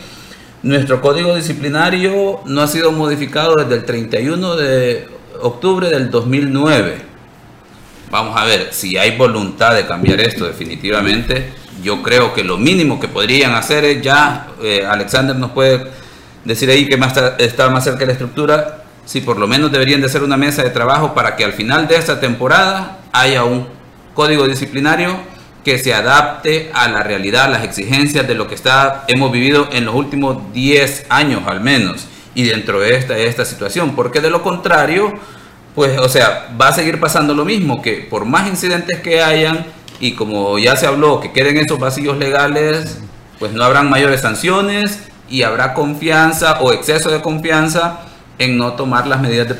[0.62, 5.08] nuestro código disciplinario no ha sido modificado desde el 31 de
[5.40, 7.10] octubre del 2009.
[8.10, 13.00] Vamos a ver, si hay voluntad de cambiar esto definitivamente, yo creo que lo mínimo
[13.00, 15.86] que podrían hacer es ya, eh, Alexander nos puede
[16.44, 20.00] decir ahí que más está, más cerca de la estructura, si por lo menos deberían
[20.00, 23.66] de hacer una mesa de trabajo para que al final de esta temporada haya un
[24.14, 25.16] código disciplinario
[25.64, 29.68] que se adapte a la realidad, a las exigencias de lo que está, hemos vivido
[29.72, 34.30] en los últimos 10 años al menos, y dentro de esta, esta situación, porque de
[34.30, 35.12] lo contrario,
[35.74, 39.66] pues, o sea, va a seguir pasando lo mismo, que por más incidentes que hayan,
[40.00, 42.98] y como ya se habló, que queden esos vacíos legales,
[43.38, 48.00] pues no habrán mayores sanciones y habrá confianza o exceso de confianza
[48.40, 49.54] en no tomar las medidas de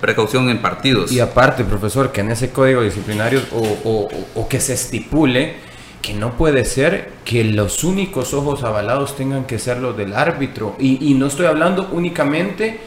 [0.00, 1.12] precaución en partidos.
[1.12, 5.54] Y aparte, profesor, que en ese código disciplinario o, que se estipule
[6.02, 10.76] que no puede ser que los únicos ojos avalados tengan que ser los del árbitro.
[10.78, 12.80] Y, no estoy hablando únicamente,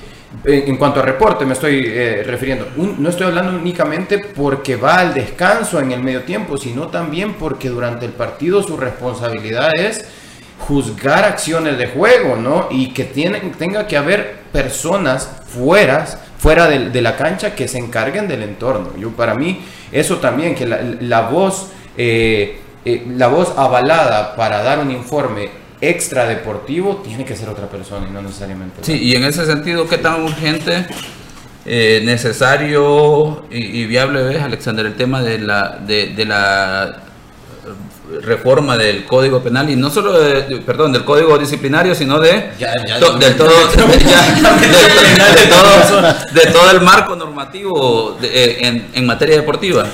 [0.44, 5.14] en, cuanto a reporte me estoy eh, refiriendo, no estoy hablando únicamente porque va al
[5.14, 10.06] descanso en el medio tiempo, sino también porque durante el partido su responsabilidad es
[10.60, 12.68] juzgar acciones de juego, ¿no?
[12.70, 16.06] Y que tienen, tenga que haber personas fuera,
[16.38, 18.92] fuera de, la cancha que se encarguen del entorno.
[18.98, 24.80] Yo, para mí, eso también, que la, voz, eh, eh, la voz avalada para dar
[24.80, 25.50] un informe
[25.82, 28.84] extra deportivo tiene que ser otra persona y no necesariamente.
[28.84, 30.86] Sí, y en ese sentido, ¿qué tan urgente,
[31.66, 37.09] eh, necesario y, viable es, Alexander, el tema de la, de la
[38.22, 42.52] reforma del Código Penal y no solo de, perdón, del Código Disciplinario, sino de
[43.20, 43.50] del todo
[46.34, 49.86] de todo el marco normativo eh, en, materia deportiva.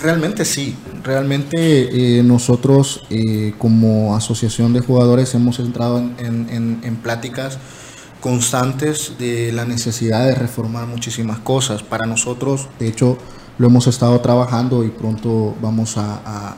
[0.00, 7.58] Realmente sí, realmente eh, nosotros eh, como asociación de jugadores hemos entrado en, en, pláticas
[8.20, 11.82] constantes de la necesidad de reformar muchísimas cosas.
[11.82, 13.16] Para nosotros, de hecho,
[13.58, 16.56] lo hemos estado trabajando y pronto vamos a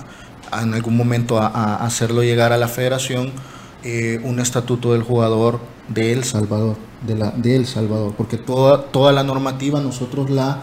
[0.52, 3.32] en algún momento a, hacerlo llegar a la federación
[3.84, 8.82] eh, un estatuto del jugador de El Salvador, de, la, de El Salvador, porque toda,
[8.84, 10.62] toda la normativa nosotros la,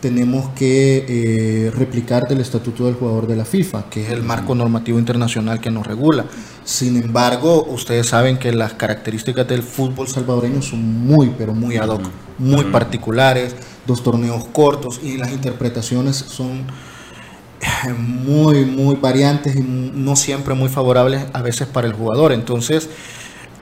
[0.00, 4.54] tenemos que eh, replicar del Estatuto del Jugador de la FIFA, que es el marco
[4.54, 6.26] normativo internacional que nos regula.
[6.64, 11.88] Sin embargo, ustedes saben que las características del fútbol salvadoreño son muy, pero muy ad
[11.88, 12.02] hoc,
[12.38, 13.56] muy particulares,
[13.86, 16.64] dos torneos cortos y las interpretaciones son
[17.98, 22.32] muy, muy variantes y no siempre muy favorables a veces para el jugador.
[22.32, 22.88] Entonces,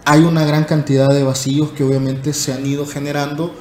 [0.05, 3.55] hay una gran cantidad de vacíos que obviamente se han ido generando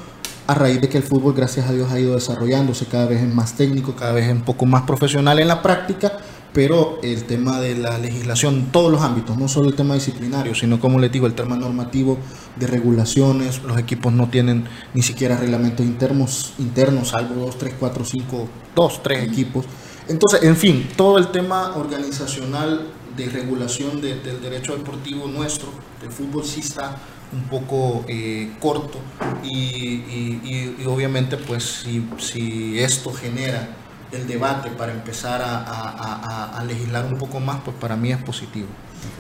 [0.46, 3.34] a raíz de que el fútbol, gracias a Dios, ha ido desarrollándose, cada vez es
[3.34, 6.18] más técnico, cada vez es un poco más profesional en la práctica,
[6.52, 10.80] pero el tema de la legislación, todos los ámbitos, no solo el tema disciplinario, sino
[10.80, 12.18] como les digo, el tema normativo
[12.58, 18.04] de regulaciones, los equipos no tienen ni siquiera reglamentos internos, internos salvo dos, tres, cuatro,
[18.04, 19.66] cinco, dos, tres equipos.
[20.08, 25.70] Entonces, en fin, todo el tema organizacional de regulación del derecho deportivo nuestro,
[26.02, 26.98] del fútbol, sí está
[27.32, 29.00] un poco eh, corto
[29.44, 33.70] y, obviamente pues si, si, esto genera
[34.12, 38.68] el debate para empezar a, legislar un poco más, pues para mí es positivo.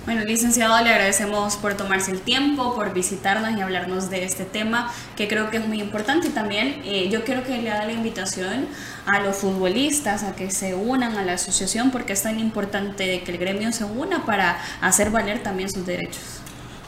[0.05, 4.91] Bueno, licenciado, le agradecemos por tomarse el tiempo, por visitarnos y hablarnos de este tema
[5.15, 6.27] que creo que es muy importante.
[6.27, 8.67] Y también eh, yo quiero que le haga la invitación
[9.05, 13.31] a los futbolistas a que se unan a la asociación porque es tan importante que
[13.31, 16.21] el gremio se una para hacer valer también sus derechos.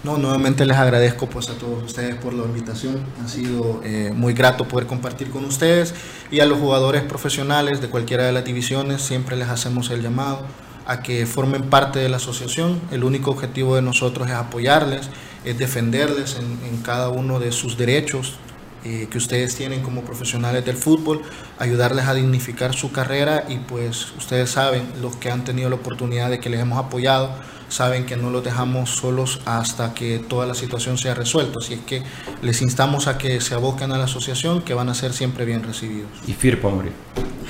[0.03, 3.03] No, nuevamente les agradezco pues a todos ustedes por la invitación.
[3.23, 5.95] Ha sido eh, muy grato poder compartir con ustedes
[6.29, 10.45] y a los jugadores profesionales de cualquiera de las divisiones siempre les hacemos el llamado
[10.85, 12.79] a que formen parte de la asociación.
[12.91, 15.09] El único objetivo de nosotros es apoyarles,
[15.43, 18.35] es defenderles en, cada uno de sus derechos
[18.83, 21.23] eh, que ustedes tienen como profesionales del fútbol,
[21.59, 26.29] ayudarles a dignificar su carrera y pues ustedes saben, los que han tenido la oportunidad
[26.29, 27.31] de que les hemos apoyado,
[27.69, 31.59] saben que no los dejamos solos hasta que toda la situación sea resuelta.
[31.59, 32.03] Así es que
[32.41, 35.63] les instamos a que se aboquen a la asociación, que van a ser siempre bien
[35.63, 36.09] recibidos.
[36.27, 36.93] Y Firpo morir.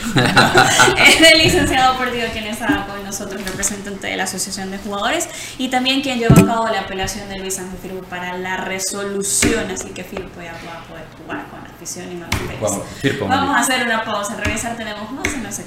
[0.97, 5.27] es el licenciado Perdido quien está con nosotros, representante de la Asociación de Jugadores,
[5.57, 9.71] y también quien lleva a cabo la apelación de Luis Ángel Firpo para la resolución,
[9.71, 11.45] así que Firpo ya va a poder jugar
[11.85, 12.83] y Vamos,
[13.29, 15.59] Vamos a hacer una pausa, al regresar tenemos más en los.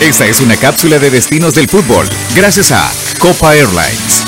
[0.00, 4.27] Esta es una cápsula de destinos del fútbol, gracias a Copa Airlines.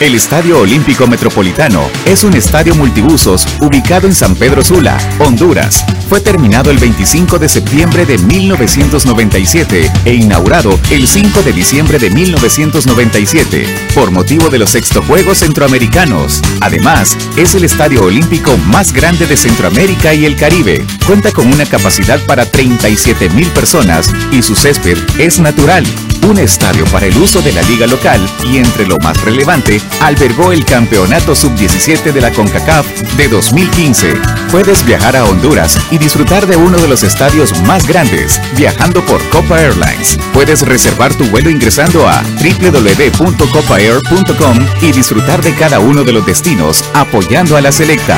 [0.00, 5.84] El Estadio Olímpico Metropolitano es un estadio multibusos ubicado en San Pedro Sula, Honduras.
[6.08, 12.10] Fue terminado el 25 de septiembre de 1997 e inaugurado el 5 de diciembre de
[12.10, 16.42] 1997 por motivo de los sexto Juegos Centroamericanos.
[16.60, 20.84] Además, es el estadio olímpico más grande de Centroamérica y el Caribe.
[21.06, 25.84] Cuenta con una capacidad para 37 mil personas y su césped es natural
[26.24, 30.50] un estadio para el uso de la liga local y entre lo más relevante, albergó
[30.52, 34.14] el Campeonato Sub-17 de la CONCACAF de 2015.
[34.50, 39.22] Puedes viajar a Honduras y disfrutar de uno de los estadios más grandes, viajando por
[39.28, 40.18] Copa Airlines.
[40.32, 46.84] Puedes reservar tu vuelo ingresando a www.copaair.com y disfrutar de cada uno de los destinos
[46.94, 48.16] apoyando a la selecta.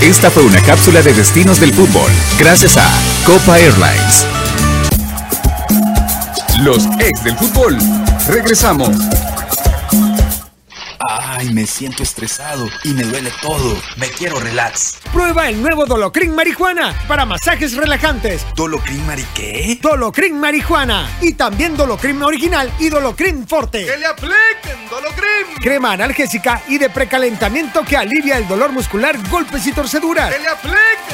[0.00, 2.86] Esta fue una cápsula de destinos del fútbol, gracias a
[3.24, 4.35] Copa Airlines.
[6.62, 7.76] Los ex del fútbol.
[8.28, 8.88] Regresamos.
[11.08, 13.76] Ay, me siento estresado y me duele todo.
[13.96, 14.98] Me quiero relax.
[15.12, 18.44] Prueba el nuevo Dolocrin Marihuana para masajes relajantes.
[18.56, 19.78] ¿Dolocrin Mari qué?
[19.82, 21.08] Dolocrin Marihuana.
[21.20, 23.84] Y también Dolocrin Original y Dolocrin Forte.
[23.84, 25.60] ¡Que le apliquen Dolocrin!
[25.60, 30.32] Crema analgésica y de precalentamiento que alivia el dolor muscular, golpes y torceduras.
[30.32, 31.05] ¡Que le apliquen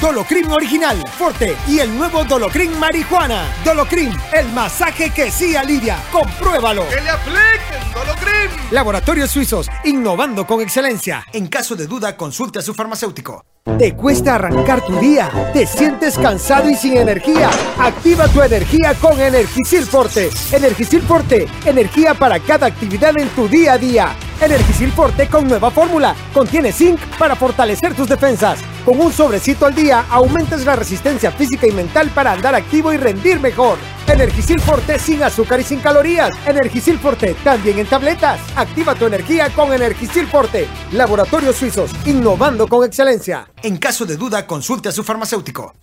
[0.00, 3.54] Dolocrin Original, Forte y el nuevo Dolocrin Marihuana.
[3.62, 6.02] Dolocrin, el masaje que sí alivia.
[6.10, 6.88] Compruébalo.
[6.88, 8.50] ¡Que le apliquen Dolocrin!
[8.70, 11.26] Laboratorio Suizos, innovando con excelencia.
[11.34, 13.44] En caso de duda, consulte a su farmacéutico.
[13.78, 15.30] ¿Te cuesta arrancar tu día?
[15.52, 17.50] ¿Te sientes cansado y sin energía?
[17.78, 20.30] Activa tu energía con Energisil Forte.
[20.52, 24.14] Energisil Forte, energía para cada actividad en tu día a día.
[24.40, 26.14] Energisil Forte con nueva fórmula.
[26.32, 28.58] Contiene zinc para fortalecer tus defensas.
[28.84, 32.96] Con un sobrecito al día, aumentas la resistencia física y mental para andar activo y
[32.96, 33.76] rendir mejor.
[34.06, 36.30] Energisil Forte sin azúcar y sin calorías.
[36.46, 38.40] Energisil Forte también en tabletas.
[38.56, 40.66] Activa tu energía con Energisil Forte.
[40.92, 43.46] Laboratorios Suizos, innovando con excelencia.
[43.62, 45.74] En caso de duda, consulte a su farmacéutico.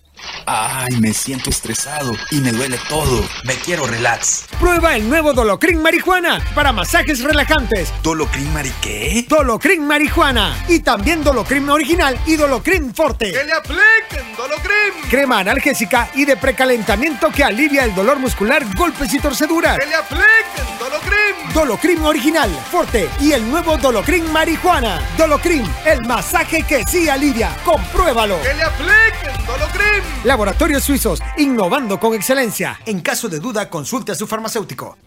[0.47, 3.23] Ay, me siento estresado y me duele todo.
[3.43, 4.45] Me quiero relax.
[4.59, 7.93] Prueba el nuevo Dolocrin Marihuana para masajes relajantes.
[8.01, 9.25] ¿Dolocrin Mari qué?
[9.30, 10.65] Dolocrin Marihuana.
[10.67, 13.32] Y también Dolocrin Original y Dolocrin Forte.
[13.32, 15.09] ¡Que le apliquen Dolocrin!
[15.09, 19.78] Crema analgésica y de precalentamiento que alivia el dolor muscular, golpes y torceduras.
[19.78, 21.16] ¡Que le apliquen Dolocrin!
[21.58, 25.01] Dolocrim original, Forte y el nuevo Dolocrim marihuana.
[25.18, 27.58] Dolocrim, el masaje que sí alivia.
[27.66, 28.39] Compruébalo.
[28.43, 30.03] ¡Que le apliquen Dolocrim!
[30.24, 32.80] Laboratorios Suizos, innovando con excelencia.
[32.86, 34.99] En caso de duda, consulte a su farmacéutico.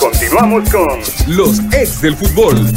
[0.00, 2.72] Continuamos con los ex del fútbol.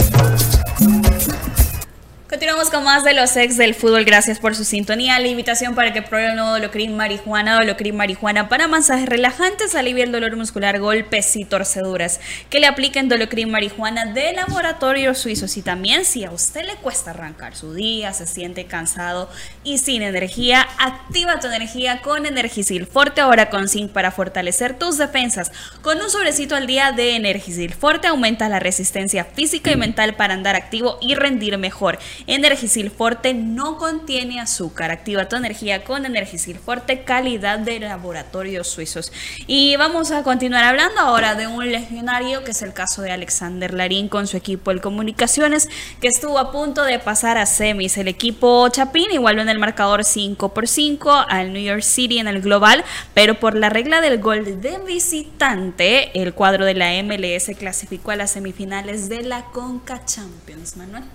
[2.56, 4.06] Con más de los ex del fútbol.
[4.06, 5.20] Gracias por su sintonía.
[5.20, 10.06] La invitación para que pruebe el nuevo Dolocrin Marihuana, Dolocrin Marihuana para masajes relajantes, alivia
[10.06, 12.22] el dolor muscular, golpes y torceduras.
[12.50, 15.58] Que le apliquen Dolocrin Marihuana de laboratorios suizos.
[15.58, 19.30] Y también si a usted le cuesta arrancar su día, se siente cansado
[19.66, 24.98] y sin energía, activa tu energía con Energisil Forte ahora con zinc para fortalecer tus
[24.98, 25.52] defensas.
[25.82, 30.34] Con un sobrecito al día de Energisil Forte aumenta la resistencia física y mental para
[30.34, 32.00] andar activo y rendir mejor.
[32.46, 34.92] Energisil Forte no contiene azúcar.
[34.92, 39.12] Activa tu energía con Energisil Forte, calidad de laboratorios suizos.
[39.48, 43.74] Y vamos a continuar hablando ahora de un legionario, que es el caso de Alexander
[43.74, 45.68] Larín con su equipo de comunicaciones,
[46.00, 47.98] que estuvo a punto de pasar a semis.
[47.98, 52.28] El equipo Chapín igualó en el marcador 5 por 5 al New York City en
[52.28, 52.86] el global,
[53.16, 58.16] pero por la regla del gol de visitante, el cuadro de la MLS clasificó a
[58.16, 61.06] las semifinales de la Conca Champions, Manuel.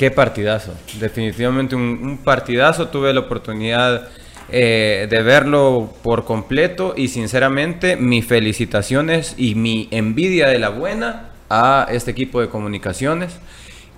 [0.00, 2.88] Qué partidazo, definitivamente un, partidazo.
[2.88, 4.08] Tuve la oportunidad
[4.50, 11.32] eh, de verlo por completo y sinceramente mis felicitaciones y mi envidia de la buena
[11.50, 13.40] a este equipo de comunicaciones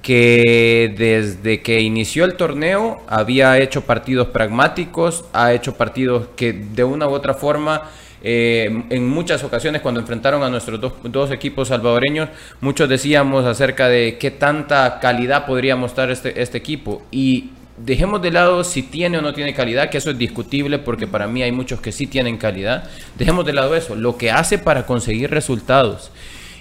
[0.03, 6.83] que desde que inició el torneo había hecho partidos pragmáticos, ha hecho partidos que de
[6.83, 7.83] una u otra forma
[8.23, 12.29] eh, en muchas ocasiones cuando enfrentaron a nuestros dos, equipos salvadoreños,
[12.61, 17.03] muchos decíamos acerca de qué tanta calidad podría mostrar este, este equipo.
[17.11, 21.07] Y dejemos de lado si tiene o no tiene calidad, que eso es discutible porque
[21.07, 22.85] para mí hay muchos que sí tienen calidad.
[23.19, 26.11] Dejemos de lado eso, lo que hace para conseguir resultados.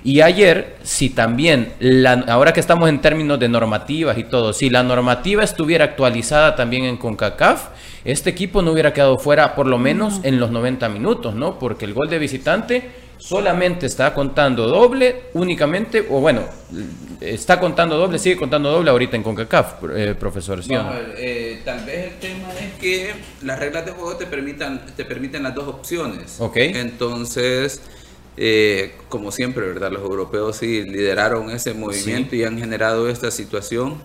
[0.03, 1.73] Y ayer, si también,
[2.27, 6.85] ahora que estamos en términos de normativas y todo, si la normativa estuviera actualizada también
[6.85, 7.69] en CONCACAF,
[8.03, 11.59] este equipo no hubiera quedado fuera por lo menos en los 90 minutos, ¿no?
[11.59, 12.89] Porque el gol de visitante
[13.19, 16.41] solamente está contando doble, únicamente, o bueno,
[17.19, 20.59] está contando doble, sigue contando doble ahorita en CONCACAF, eh, profesor.
[20.67, 25.43] Eh, tal vez el tema es que las reglas de juego te permitan, te permiten
[25.43, 26.37] las dos opciones.
[26.39, 26.57] Ok.
[26.57, 27.81] Entonces
[28.37, 29.91] eh, como siempre, ¿verdad?
[29.91, 34.01] Los europeos sí lideraron ese movimiento y han generado esta situación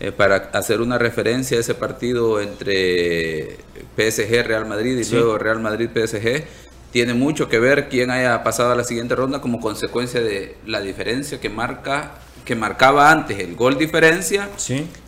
[0.00, 3.58] eh, para hacer una referencia a ese partido entre
[3.96, 6.44] PSG, Real Madrid y luego Real Madrid, PSG.
[6.90, 10.80] Tiene mucho que ver quién haya pasado a la siguiente ronda como consecuencia de la
[10.80, 14.48] diferencia que marca que marcaba antes el gol diferencia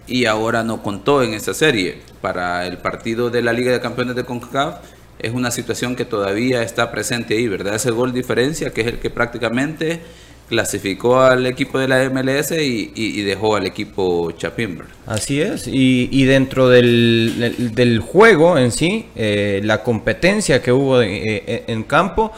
[0.06, 2.00] y ahora no contó en esta serie.
[2.20, 4.76] Para el partido de la Liga de Campeones de CONCACAF
[5.22, 7.76] es una situación que todavía está presente ahí, ¿verdad?
[7.76, 10.00] Ese gol diferencia que es el que prácticamente
[10.48, 14.86] clasificó al equipo de la MLS y, dejó al equipo Chapimber.
[15.06, 21.84] Así es, y, dentro del, juego en sí, eh, la competencia que hubo eh, en
[21.84, 22.32] campo,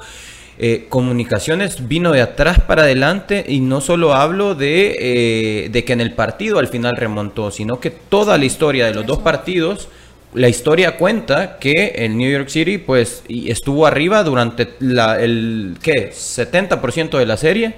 [0.59, 6.01] eh, comunicaciones vino de atrás para adelante y no solo hablo de, de que en
[6.01, 9.89] el partido al final remontó, sino que toda la historia de los dos partidos
[10.35, 16.11] la historia cuenta que el New York City pues estuvo arriba durante la, el ¿qué?
[16.11, 17.74] 70% de la serie.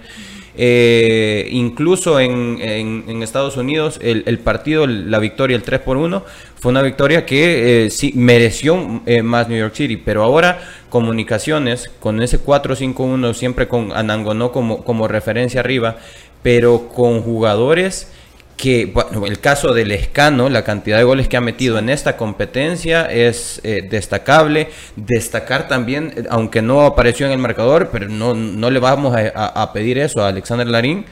[0.58, 6.24] Eh, incluso en, Estados Unidos el, partido, la victoria, el 3 por 1,
[6.58, 9.98] fue una victoria que eh, sí mereció eh, más New York City.
[9.98, 15.98] Pero ahora comunicaciones con ese 4-5-1 siempre con Anangonó como, como referencia arriba,
[16.42, 18.10] pero con jugadores
[18.56, 22.16] que bueno, el caso del Escano, la cantidad de goles que ha metido en esta
[22.16, 24.68] competencia es eh, destacable.
[24.96, 29.98] Destacar también, aunque no apareció en el marcador, pero no, no le vamos a, pedir
[29.98, 31.04] eso a Alexander Larín.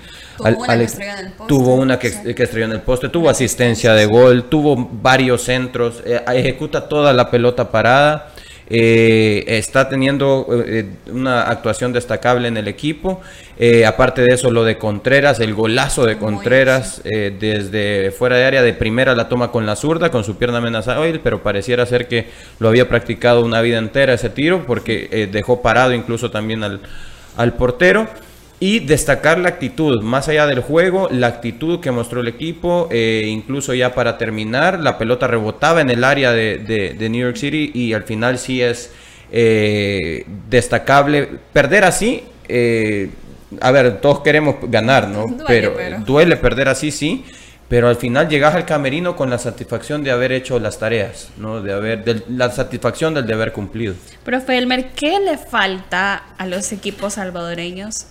[1.47, 3.09] Tuvo una, que estrelló en el poste.
[3.09, 8.31] tuvo asistencia de gol, tuvo varios centros, eh, ejecuta toda la pelota parada.
[8.67, 13.21] Eh, está teniendo eh, una actuación destacable en el equipo.
[13.59, 18.63] Eh, aparte de eso, lo de Contreras, el golazo de Contreras desde fuera de área
[18.63, 22.27] de primera la toma con la zurda, con su pierna amenazada, pero pareciera ser que
[22.59, 26.81] lo había practicado una vida entera ese tiro porque dejó parado incluso también al,
[27.37, 28.09] al portero.
[28.61, 33.27] Y destacar la actitud, más allá del juego, la actitud que mostró el equipo, eh,
[33.27, 37.93] incluso ya para terminar, la pelota rebotaba en el área de, New York City y
[37.93, 38.93] al final sí es
[39.33, 41.29] eh, destacable.
[41.53, 43.11] Perder así, eh,
[43.61, 45.25] a ver, todos queremos ganar, ¿no?
[45.47, 45.75] pero,
[46.05, 47.25] duele perder así, sí.
[47.67, 51.63] Pero al final llegas al camerino con la satisfacción de haber hecho las tareas, ¿no?
[51.63, 53.95] De haber, la satisfacción del deber cumplido.
[54.23, 58.07] Profe Elmer, ¿qué le falta a los equipos salvadoreños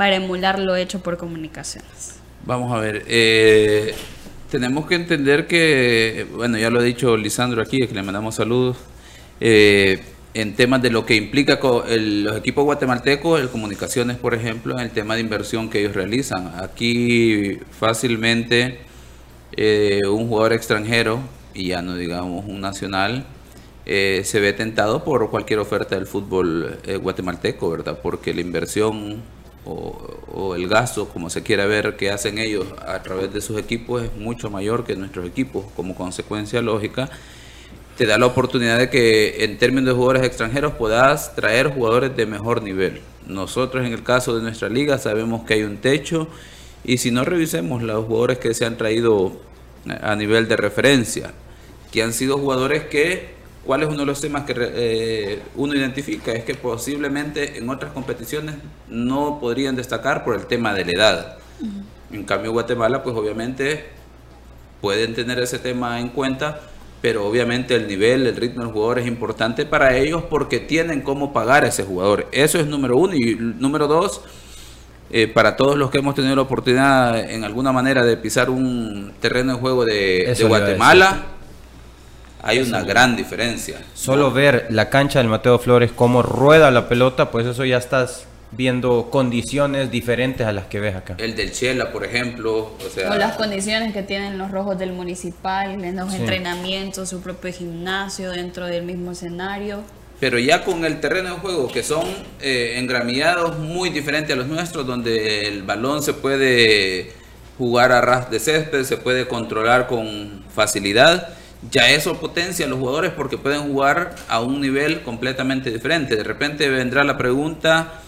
[0.00, 2.14] para emular lo hecho por comunicaciones.
[2.46, 3.94] Vamos a ver, eh,
[4.50, 8.78] tenemos que entender que, bueno, ya lo ha dicho Lisandro aquí, que le mandamos saludos,
[9.40, 10.02] eh,
[10.34, 14.90] en temas de lo que implica los equipos guatemaltecos, el comunicaciones, por ejemplo, en el
[14.90, 16.52] tema de inversión que ellos realizan.
[16.62, 18.78] Aquí fácilmente
[19.56, 21.20] eh, un jugador extranjero,
[21.54, 23.26] y ya no digamos un nacional,
[23.86, 27.98] eh, se ve tentado por cualquier oferta del fútbol eh, guatemalteco, ¿verdad?
[28.00, 29.22] Porque la inversión
[29.64, 34.02] o, el gasto, como se quiera ver, que hacen ellos a través de sus equipos
[34.02, 35.64] es mucho mayor que nuestros equipos.
[35.76, 37.10] Como consecuencia lógica,
[38.00, 42.24] te da la oportunidad de que en términos de jugadores extranjeros puedas traer jugadores de
[42.24, 43.02] mejor nivel.
[43.26, 46.26] Nosotros en el caso de nuestra liga sabemos que hay un techo
[46.82, 49.38] y si no revisemos los jugadores que se han traído
[50.00, 51.32] a nivel de referencia,
[51.92, 56.32] que han sido jugadores que ¿Cuál es uno de los temas que eh, uno identifica?
[56.32, 58.54] Es que posiblemente en otras competiciones
[58.88, 61.38] no podrían destacar por el tema de la edad.
[62.10, 63.84] En cambio, Guatemala, pues obviamente
[64.80, 66.62] pueden tener ese tema en cuenta,
[67.00, 71.32] pero obviamente el nivel, el ritmo del jugador es importante para ellos porque tienen cómo
[71.32, 72.26] pagar a ese jugador.
[72.32, 73.14] Eso es número uno.
[73.14, 74.20] Y número dos,
[75.10, 79.12] eh, para todos los que hemos tenido la oportunidad en alguna manera de pisar un
[79.20, 81.24] terreno de juego de, de Guatemala
[82.42, 83.80] hay una gran diferencia.
[83.94, 88.26] Solo ver la cancha del Mateo Flores, cómo rueda la pelota, pues eso ya estás
[88.52, 91.14] viendo condiciones diferentes a las que ves acá.
[91.18, 92.76] El del Chela, por ejemplo.
[92.84, 97.52] O, sea, las condiciones que tienen los rojos del municipal, en los entrenamientos, su propio
[97.52, 99.82] gimnasio dentro del mismo escenario.
[100.18, 102.04] Pero ya con el terreno de juego, que son
[102.40, 107.12] eh, engramillados muy diferentes a los nuestros, donde el balón se puede
[107.56, 111.28] jugar a ras de césped, se puede controlar con facilidad
[111.70, 116.16] ya eso potencia a los jugadores porque pueden jugar a un nivel completamente diferente.
[116.16, 118.00] De repente vendrá la pregunta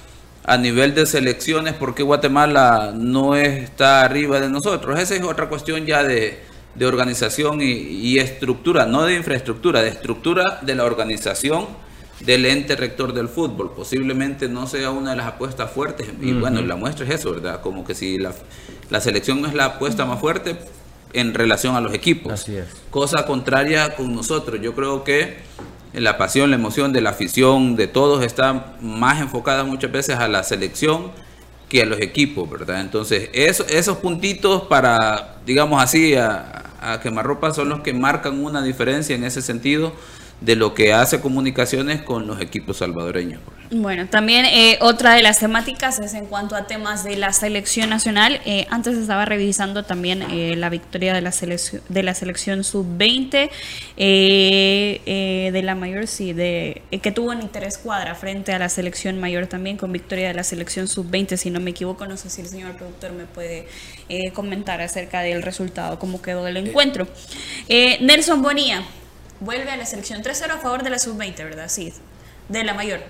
[0.45, 4.99] a nivel de selecciones, ¿por qué Guatemala no está arriba de nosotros?
[4.99, 6.40] Esa es otra cuestión ya de,
[6.80, 11.68] organización y, estructura, no de infraestructura, de estructura de la organización
[12.20, 13.72] del ente rector del fútbol.
[13.74, 16.09] Posiblemente no sea una de las apuestas fuertes.
[16.20, 17.61] Y bueno, la muestra es eso, ¿verdad?
[17.61, 18.32] Como que si la,
[18.90, 20.57] la selección no es la apuesta más fuerte,
[21.12, 22.32] en relación a los equipos.
[22.32, 22.66] Así es.
[22.90, 24.61] Cosa contraria con nosotros.
[24.61, 25.38] Yo creo que
[25.93, 30.28] la pasión, la emoción de la afición de todos está más enfocada muchas veces a
[30.28, 31.11] la selección
[31.68, 32.80] que a los equipos, ¿verdad?
[32.80, 39.14] Entonces, esos puntitos para, digamos así, a, a quemarropa son los que marcan una diferencia
[39.14, 39.93] en ese sentido
[40.45, 43.40] de lo que hace comunicaciones con los equipos salvadoreños.
[43.74, 47.88] Bueno, también eh, otra de las temáticas es en cuanto a temas de la selección
[47.88, 48.38] nacional.
[48.45, 53.51] Eh, antes estaba revisando también eh, la victoria de la selección de la selección sub-20
[53.97, 59.47] de la mayor, sí, de que tuvo en interés cuadra frente a la selección mayor
[59.47, 62.07] también con victoria de la selección sub-20, si no me equivoco.
[62.07, 63.66] No sé si el señor productor me puede
[64.34, 67.07] comentar acerca del resultado, cómo quedó el encuentro.
[67.68, 68.82] Nelson Bonilla
[69.43, 71.68] vuelve a la selección 3-0 a favor de la sub-20, ¿verdad?
[71.68, 71.93] Sí,
[72.49, 73.01] de la mayor.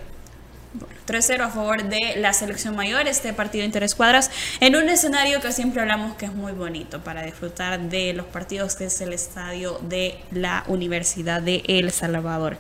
[1.07, 4.31] 3-0 a favor de la selección mayor, este partido de interés cuadras,
[4.61, 8.75] en un escenario que siempre hablamos que es muy bonito para disfrutar de los partidos,
[8.77, 12.57] que es el estadio de la Universidad de El Salvador.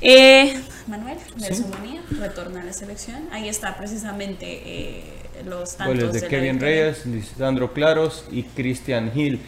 [0.00, 2.00] Eh, Manuel, Nelson ¿Sí?
[2.20, 3.28] retorna a la selección.
[3.32, 5.04] Ahí está precisamente eh,
[5.44, 9.40] los tantos de, de Kevin Reyes, Lisandro Claros y Cristian Hill.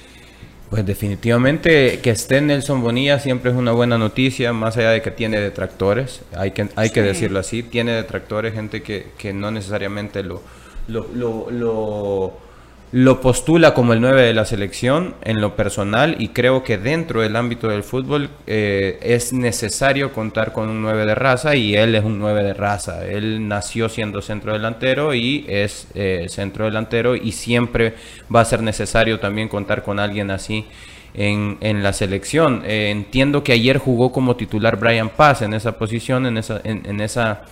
[0.70, 5.10] Pues definitivamente que esté Nelson Bonilla siempre es una buena noticia, más allá de que
[5.10, 10.22] tiene detractores, hay que, hay que decirlo así, tiene detractores, gente que, que no necesariamente
[10.22, 10.42] lo,
[10.86, 12.47] lo, lo lo
[13.20, 17.36] postula como el 9 de la selección en lo personal y creo que dentro del
[17.36, 22.04] ámbito del fútbol eh, es necesario contar con un 9 de raza y él es
[22.04, 23.06] un 9 de raza.
[23.06, 27.94] Él nació siendo centro delantero y es eh, centro delantero y siempre
[28.34, 30.64] va a ser necesario también contar con alguien así.
[31.14, 32.62] En, en la selección.
[32.64, 37.00] Eh, entiendo que ayer jugó como titular Brian Paz en esa posición, en esa, en
[37.00, 37.44] esa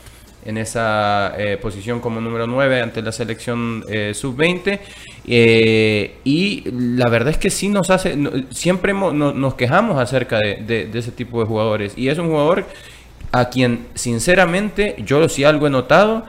[0.47, 4.78] en esa eh, posición como número 9 ante la selección eh, sub-20.
[5.26, 8.16] Eh, y la verdad es que sí nos hace,
[8.51, 11.94] siempre nos quejamos acerca de, ese tipo de jugadores.
[11.97, 12.64] Y es un jugador
[13.32, 16.24] a quien sinceramente yo sí algo he notado.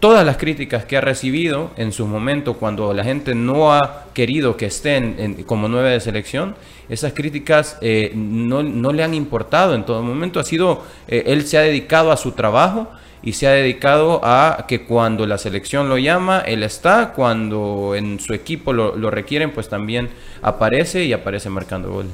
[0.00, 4.56] Todas las críticas que ha recibido en su momento cuando la gente no ha querido
[4.56, 6.56] que estén como nueve de selección,
[6.88, 7.78] esas críticas
[8.14, 10.40] no, no, le han importado en todo momento.
[10.40, 12.88] Ha sido, él se ha dedicado a su trabajo
[13.22, 18.18] y se ha dedicado a que cuando la selección lo llama, él está, cuando en
[18.20, 20.08] su equipo lo, requieren, pues también
[20.42, 22.12] aparece y aparece marcando goles.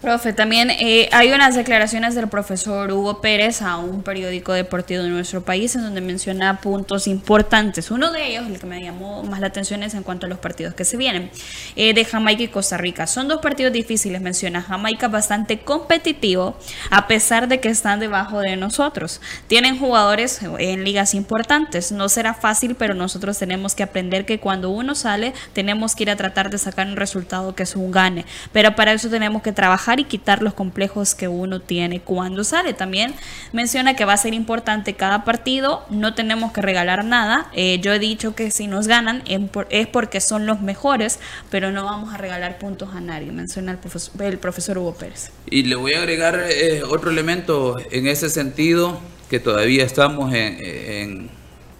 [0.00, 5.08] Profe, también eh, hay unas declaraciones del profesor Hugo Pérez a un periódico deportivo de
[5.08, 7.90] nuestro país en donde menciona puntos importantes.
[7.90, 10.38] Uno de ellos, el que me llamó más la atención, es en cuanto a los
[10.38, 11.32] partidos que se vienen
[11.74, 13.08] eh, de Jamaica y Costa Rica.
[13.08, 16.56] Son dos partidos difíciles, menciona Jamaica bastante competitivo
[16.90, 19.20] a pesar de que están debajo de nosotros.
[19.48, 21.90] Tienen jugadores en ligas importantes.
[21.90, 26.10] No será fácil, pero nosotros tenemos que aprender que cuando uno sale tenemos que ir
[26.10, 28.26] a tratar de sacar un resultado que es un gane.
[28.52, 32.74] Pero para eso tenemos que trabajar y quitar los complejos que uno tiene cuando sale.
[32.74, 33.14] También
[33.52, 37.50] menciona que va a ser importante cada partido, no tenemos que regalar nada.
[37.54, 39.22] Eh, yo he dicho que si nos ganan
[39.70, 41.18] es porque son los mejores,
[41.50, 45.30] pero no vamos a regalar puntos a nadie, menciona el profesor, el Hugo Pérez.
[45.50, 51.30] Y le voy a agregar eh, otro elemento en ese sentido, que todavía estamos en,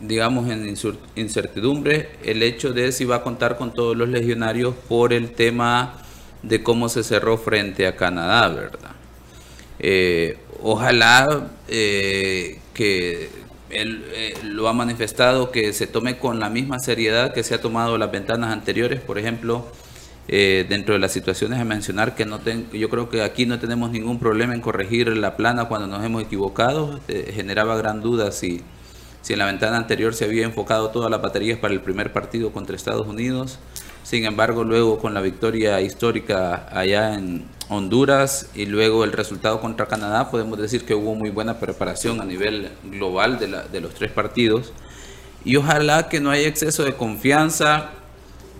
[0.00, 0.74] digamos, en
[1.16, 5.94] incertidumbre, el hecho de si va a contar con todos los legionarios por el tema
[6.42, 8.92] de cómo se cerró frente a Canadá, ¿verdad?
[9.80, 13.30] Eh, ojalá eh, que
[13.70, 17.60] él eh, lo ha manifestado que se tome con la misma seriedad que se ha
[17.60, 19.66] tomado las ventanas anteriores, por ejemplo,
[20.28, 22.38] dentro de las situaciones a mencionar que no
[22.74, 26.22] yo creo que aquí no tenemos ningún problema en corregir la plana cuando nos hemos
[26.22, 27.00] equivocado,
[27.32, 28.60] generaba gran duda si,
[29.22, 32.52] si en la ventana anterior se había enfocado todas las baterías para el primer partido
[32.52, 33.58] contra Estados Unidos.
[34.08, 39.84] Sin embargo, luego con la victoria histórica allá en Honduras y luego el resultado contra
[39.84, 43.92] Canadá, podemos decir que hubo muy buena preparación a nivel global de, la, de los
[43.92, 44.72] tres partidos.
[45.44, 47.90] Y ojalá que no haya exceso de confianza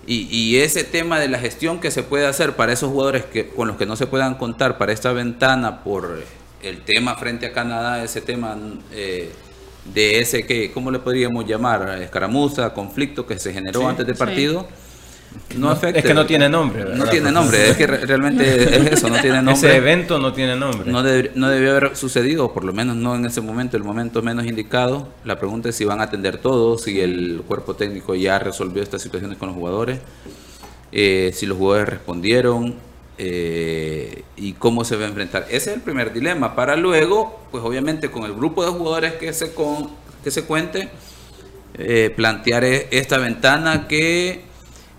[0.05, 3.49] y, y, ese tema de la gestión que se puede hacer para esos jugadores que,
[3.49, 6.21] con los que no se puedan contar para esta ventana por
[6.61, 8.55] el tema frente a Canadá, ese tema
[8.91, 9.31] eh,
[9.91, 11.97] de ese que, ¿cómo le podríamos llamar?
[12.03, 14.67] Escaramuza, conflicto que se generó antes del partido.
[15.57, 16.85] No Es que no tiene nombre.
[16.95, 19.53] No tiene nombre, es que realmente es eso, no tiene nombre.
[19.53, 20.91] Ese evento no tiene nombre.
[20.91, 24.45] No, no debió haber sucedido, por lo menos no en ese momento, el momento menos
[24.45, 25.09] indicado.
[25.25, 29.01] La pregunta es si van a atender todo, si el cuerpo técnico ya resolvió estas
[29.01, 29.99] situaciones con los jugadores,
[30.91, 32.75] eh, si los jugadores respondieron
[33.17, 35.45] eh, y cómo se va a enfrentar.
[35.49, 36.55] Ese es el primer dilema.
[36.55, 39.89] Para luego, pues obviamente con el grupo de jugadores que se, con,
[40.23, 40.89] que se cuente,
[41.77, 44.48] eh, plantear esta ventana que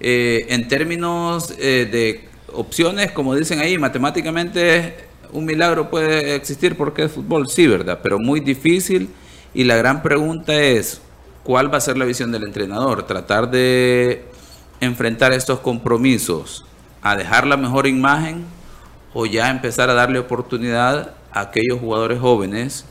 [0.01, 4.95] eh, en términos eh, de opciones, como dicen ahí, matemáticamente
[5.33, 8.01] un milagro puede existir porque es fútbol, sí, ¿verdad?
[8.03, 9.11] Pero muy difícil
[9.55, 11.01] y la gran pregunta es,
[11.45, 13.05] ¿cuál va a ser la visión del entrenador?
[13.05, 14.25] Tratar de
[14.81, 16.65] enfrentar estos compromisos
[17.03, 18.45] a dejar la mejor imagen
[19.13, 22.85] o ya empezar a darle oportunidad a aquellos jugadores jóvenes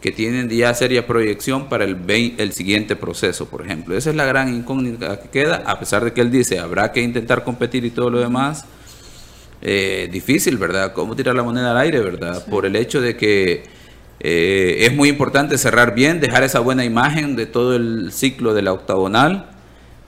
[0.00, 1.98] que tienen ya seria proyección para el,
[2.38, 3.96] el siguiente proceso, por ejemplo.
[3.96, 7.02] Esa es la gran incógnita que queda, a pesar de que él dice, habrá que
[7.02, 8.64] intentar competir y todo lo demás.
[9.62, 10.94] Eh, difícil, ¿verdad?
[10.94, 12.46] ¿Cómo tirar la moneda al aire, ¿verdad?
[12.46, 13.64] Por el hecho de que
[14.20, 18.62] eh, es muy importante cerrar bien, dejar esa buena imagen de todo el ciclo de
[18.62, 19.50] la octagonal,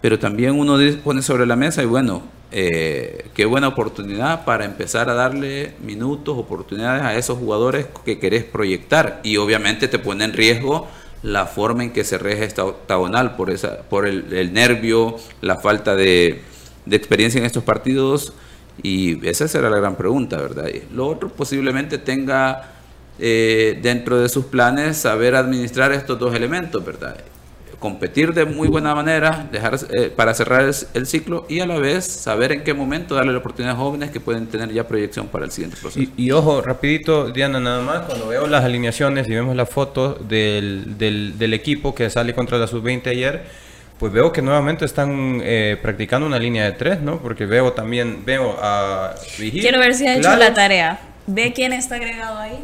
[0.01, 2.23] pero también uno pone sobre la mesa y bueno,
[2.55, 8.45] eh, qué buena oportunidad para empezar a darle minutos, oportunidades a esos jugadores que querés
[8.45, 9.21] proyectar.
[9.23, 10.87] Y obviamente te pone en riesgo
[11.23, 15.97] la forma en que se rege esta octagonal por, esa, por el, nervio, la falta
[15.97, 16.43] de,
[16.91, 18.35] experiencia en estos partidos.
[18.83, 20.69] Y esa será la gran pregunta, ¿verdad?
[20.93, 22.73] lo otro posiblemente tenga
[23.19, 27.17] eh, dentro de sus planes saber administrar estos dos elementos, ¿verdad?
[27.83, 32.07] Competir de muy buena manera, dejar eh, para cerrar el, ciclo y a la vez
[32.07, 35.45] saber en qué momento darle la oportunidad a jóvenes que pueden tener ya proyección para
[35.45, 36.11] el siguiente proceso.
[36.17, 40.97] Y, ojo, rapidito, Diana, nada más, cuando veo las alineaciones y vemos la foto del,
[40.97, 43.43] del, equipo que sale contra la sub-20 ayer,
[43.99, 47.19] pues veo que nuevamente están eh, practicando una línea de tres, ¿no?
[47.19, 51.01] Porque veo también, veo a Quiero ver si ha hecho la tarea.
[51.27, 52.59] ¿Ve quién está agregado ahí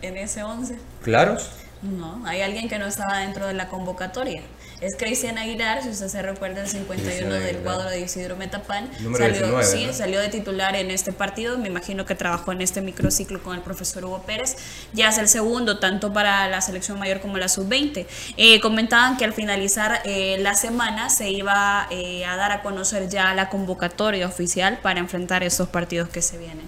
[0.00, 0.76] en ese 11?
[1.02, 1.59] ¿Claros?
[1.82, 4.42] No, hay alguien que no estaba dentro de la convocatoria
[4.80, 8.90] es Cristian Aguilar, si usted se recuerda, el 51 del cuadro de Isidro Metapán.
[9.16, 13.42] salió, sí, salió de titular en este partido, me imagino que trabajó en este microciclo
[13.42, 14.56] con el profesor Hugo Pérez.
[14.94, 18.06] Ya es el segundo, tanto para la selección mayor como la sub-20.
[18.38, 23.08] Eh, comentaban que al finalizar eh, la semana se iba eh, a dar a conocer
[23.08, 26.66] ya la convocatoria oficial para enfrentar esos partidos que se vienen.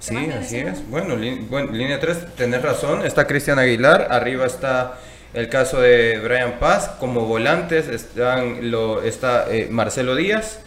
[0.00, 0.88] Sí, así es.
[0.88, 1.14] Bueno,
[1.50, 3.04] bueno, línea 3, tenés razón.
[3.04, 4.98] Está Cristian Aguilar, arriba está
[5.34, 10.60] el caso de Brian Paz, como volantes están, lo, está eh, Marcelo Díaz.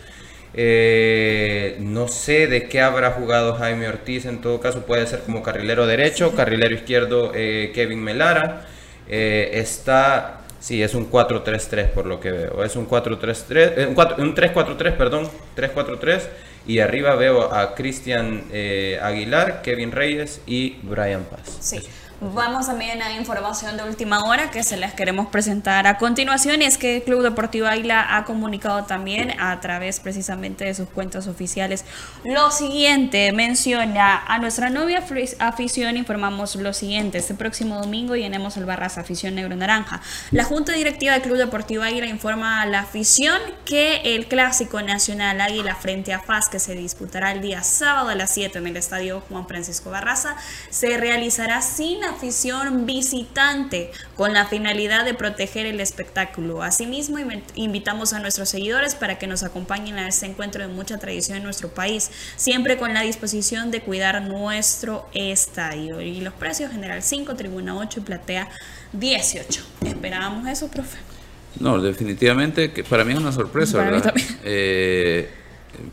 [0.54, 5.42] Eh, no sé de qué habrá jugado Jaime Ortiz, en todo caso puede ser como
[5.42, 8.68] carrilero derecho, carrilero izquierdo eh, Kevin Melara.
[9.08, 13.88] está, sí, es un 4-3-3 por lo que veo, es un 4-3-3,
[14.20, 15.28] un, 3-4-3, perdón,
[15.58, 16.22] 3-4-3.
[16.66, 21.58] Y arriba veo a Cristian eh, Aguilar, Kevin Reyes y Brian Paz.
[21.60, 21.80] Sí.
[22.22, 26.62] Vamos también a información de última hora que se las queremos presentar a continuación.
[26.62, 30.88] Y es que el Club Deportivo Águila ha comunicado también a través precisamente de sus
[30.88, 31.84] cuentas oficiales
[32.24, 33.32] lo siguiente.
[33.34, 35.04] Menciona a nuestra novia
[35.40, 37.18] afición, informamos lo siguiente.
[37.18, 40.02] Este próximo domingo llenemos el Barras Afición Negro Naranja.
[40.32, 45.42] La Junta Directiva del Club Deportivo Águila informa a la afición que el Clásico Nacional
[45.42, 48.78] Águila frente a FAS, que se disputará el día sábado a las 7 en el
[48.78, 50.36] Estadio Juan Francisco Barraza,
[50.70, 56.64] se realizará sin afición visitante con la finalidad de proteger el espectáculo.
[56.64, 57.18] Asimismo,
[57.56, 61.44] invitamos a nuestros seguidores para que nos acompañen a este encuentro de mucha tradición en
[61.44, 66.02] nuestro país, siempre con la disposición de cuidar nuestro estadio.
[66.02, 68.50] Y los precios general 5, tribuna 8 y platea
[68.94, 69.64] 18.
[69.86, 70.98] ¿Esperábamos eso, profe?
[71.60, 74.14] No, definitivamente que para mí es una sorpresa, ¿verdad?
[74.46, 75.30] Eh,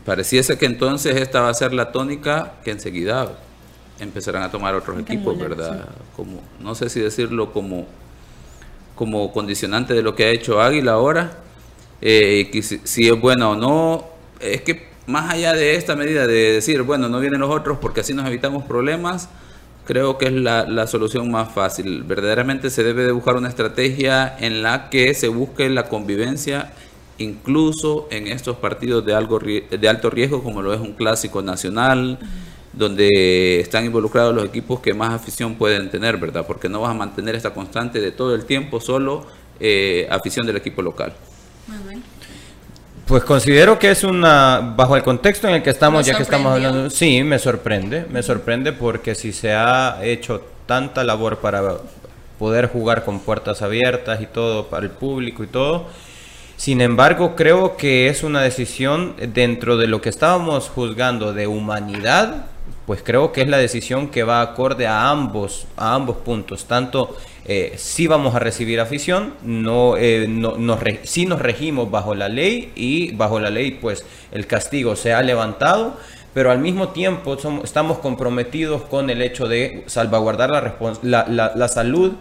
[0.05, 3.37] pareciese que entonces esta va a ser la tónica que enseguida
[4.01, 5.85] empezarán a tomar otros equipos, ¿verdad?
[6.15, 7.85] Como, no sé si decirlo como,
[8.95, 11.37] como condicionante de lo que ha hecho Águila ahora,
[12.01, 12.49] eh,
[12.83, 14.05] si, es bueno o no,
[14.39, 18.01] es que más allá de esta medida de decir, bueno, no vienen los otros porque
[18.01, 19.29] así nos evitamos problemas,
[19.85, 22.03] creo que es la, la, solución más fácil.
[22.03, 26.71] Verdaderamente se debe de buscar una estrategia en la que se busque la convivencia
[27.21, 32.17] incluso en estos partidos de, algo, de alto riesgo como lo es un clásico nacional
[32.73, 36.45] donde están involucrados los equipos que más afición pueden tener, ¿verdad?
[36.45, 39.25] Porque no vas a mantener esta constante de todo el tiempo solo
[39.59, 41.13] eh, afición del equipo local.
[43.05, 46.53] Pues considero que es una, bajo el contexto en el que estamos, ya que estamos
[46.53, 51.77] hablando, sí, me sorprende, me sorprende porque si se ha hecho tanta labor para
[52.39, 55.87] poder jugar con puertas abiertas y todo, para el público y todo,
[56.55, 62.45] sin embargo, creo que es una decisión dentro de lo que estábamos juzgando de humanidad,
[62.85, 66.65] pues creo que es la decisión que va acorde a ambos, a ambos puntos.
[66.65, 67.15] Tanto
[67.45, 72.71] eh, si vamos a recibir afición, no, eh, no, si nos regimos bajo la ley
[72.75, 75.97] y bajo la ley pues el castigo se ha levantado,
[76.33, 82.13] pero al mismo tiempo estamos comprometidos con el hecho de salvaguardar la, la, la, salud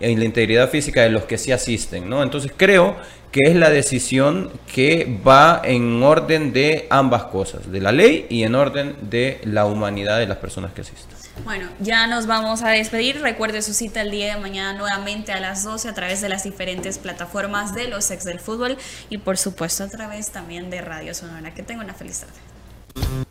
[0.00, 2.22] y la integridad física de los que sí asisten, ¿no?
[2.22, 2.96] Entonces creo
[3.32, 8.42] que es la decisión que va en orden de ambas cosas, de la ley y
[8.42, 11.16] en orden de la humanidad de las personas que asisten.
[11.44, 13.20] Bueno, ya nos vamos a despedir.
[13.20, 16.44] Recuerde su cita el día de mañana nuevamente a las 12 a través de las
[16.44, 18.76] diferentes plataformas de los ex del fútbol
[19.08, 21.54] y por supuesto a través también de Radio Sonora.
[21.54, 23.27] Que tenga una feliz tarde.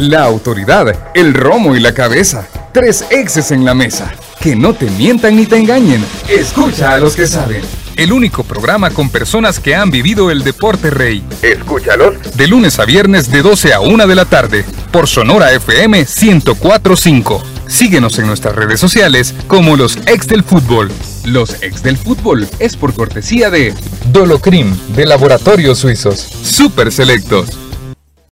[0.00, 2.48] La autoridad, el romo y la cabeza.
[2.72, 4.10] Tres exes en la mesa.
[4.40, 6.02] Que no te mientan ni te engañen.
[6.26, 7.60] Escucha a los que saben.
[7.96, 11.22] El único programa con personas que han vivido el deporte rey.
[11.42, 12.34] Escúchalos.
[12.34, 14.64] De lunes a viernes de 12 a 1 de la tarde.
[14.90, 17.42] Por Sonora FM 1045.
[17.66, 20.90] Síguenos en nuestras redes sociales como los ex del fútbol.
[21.26, 23.74] Los ex del fútbol es por cortesía de
[24.06, 26.20] Dolocrim de Laboratorios Suizos.
[26.20, 27.69] Super Selectos.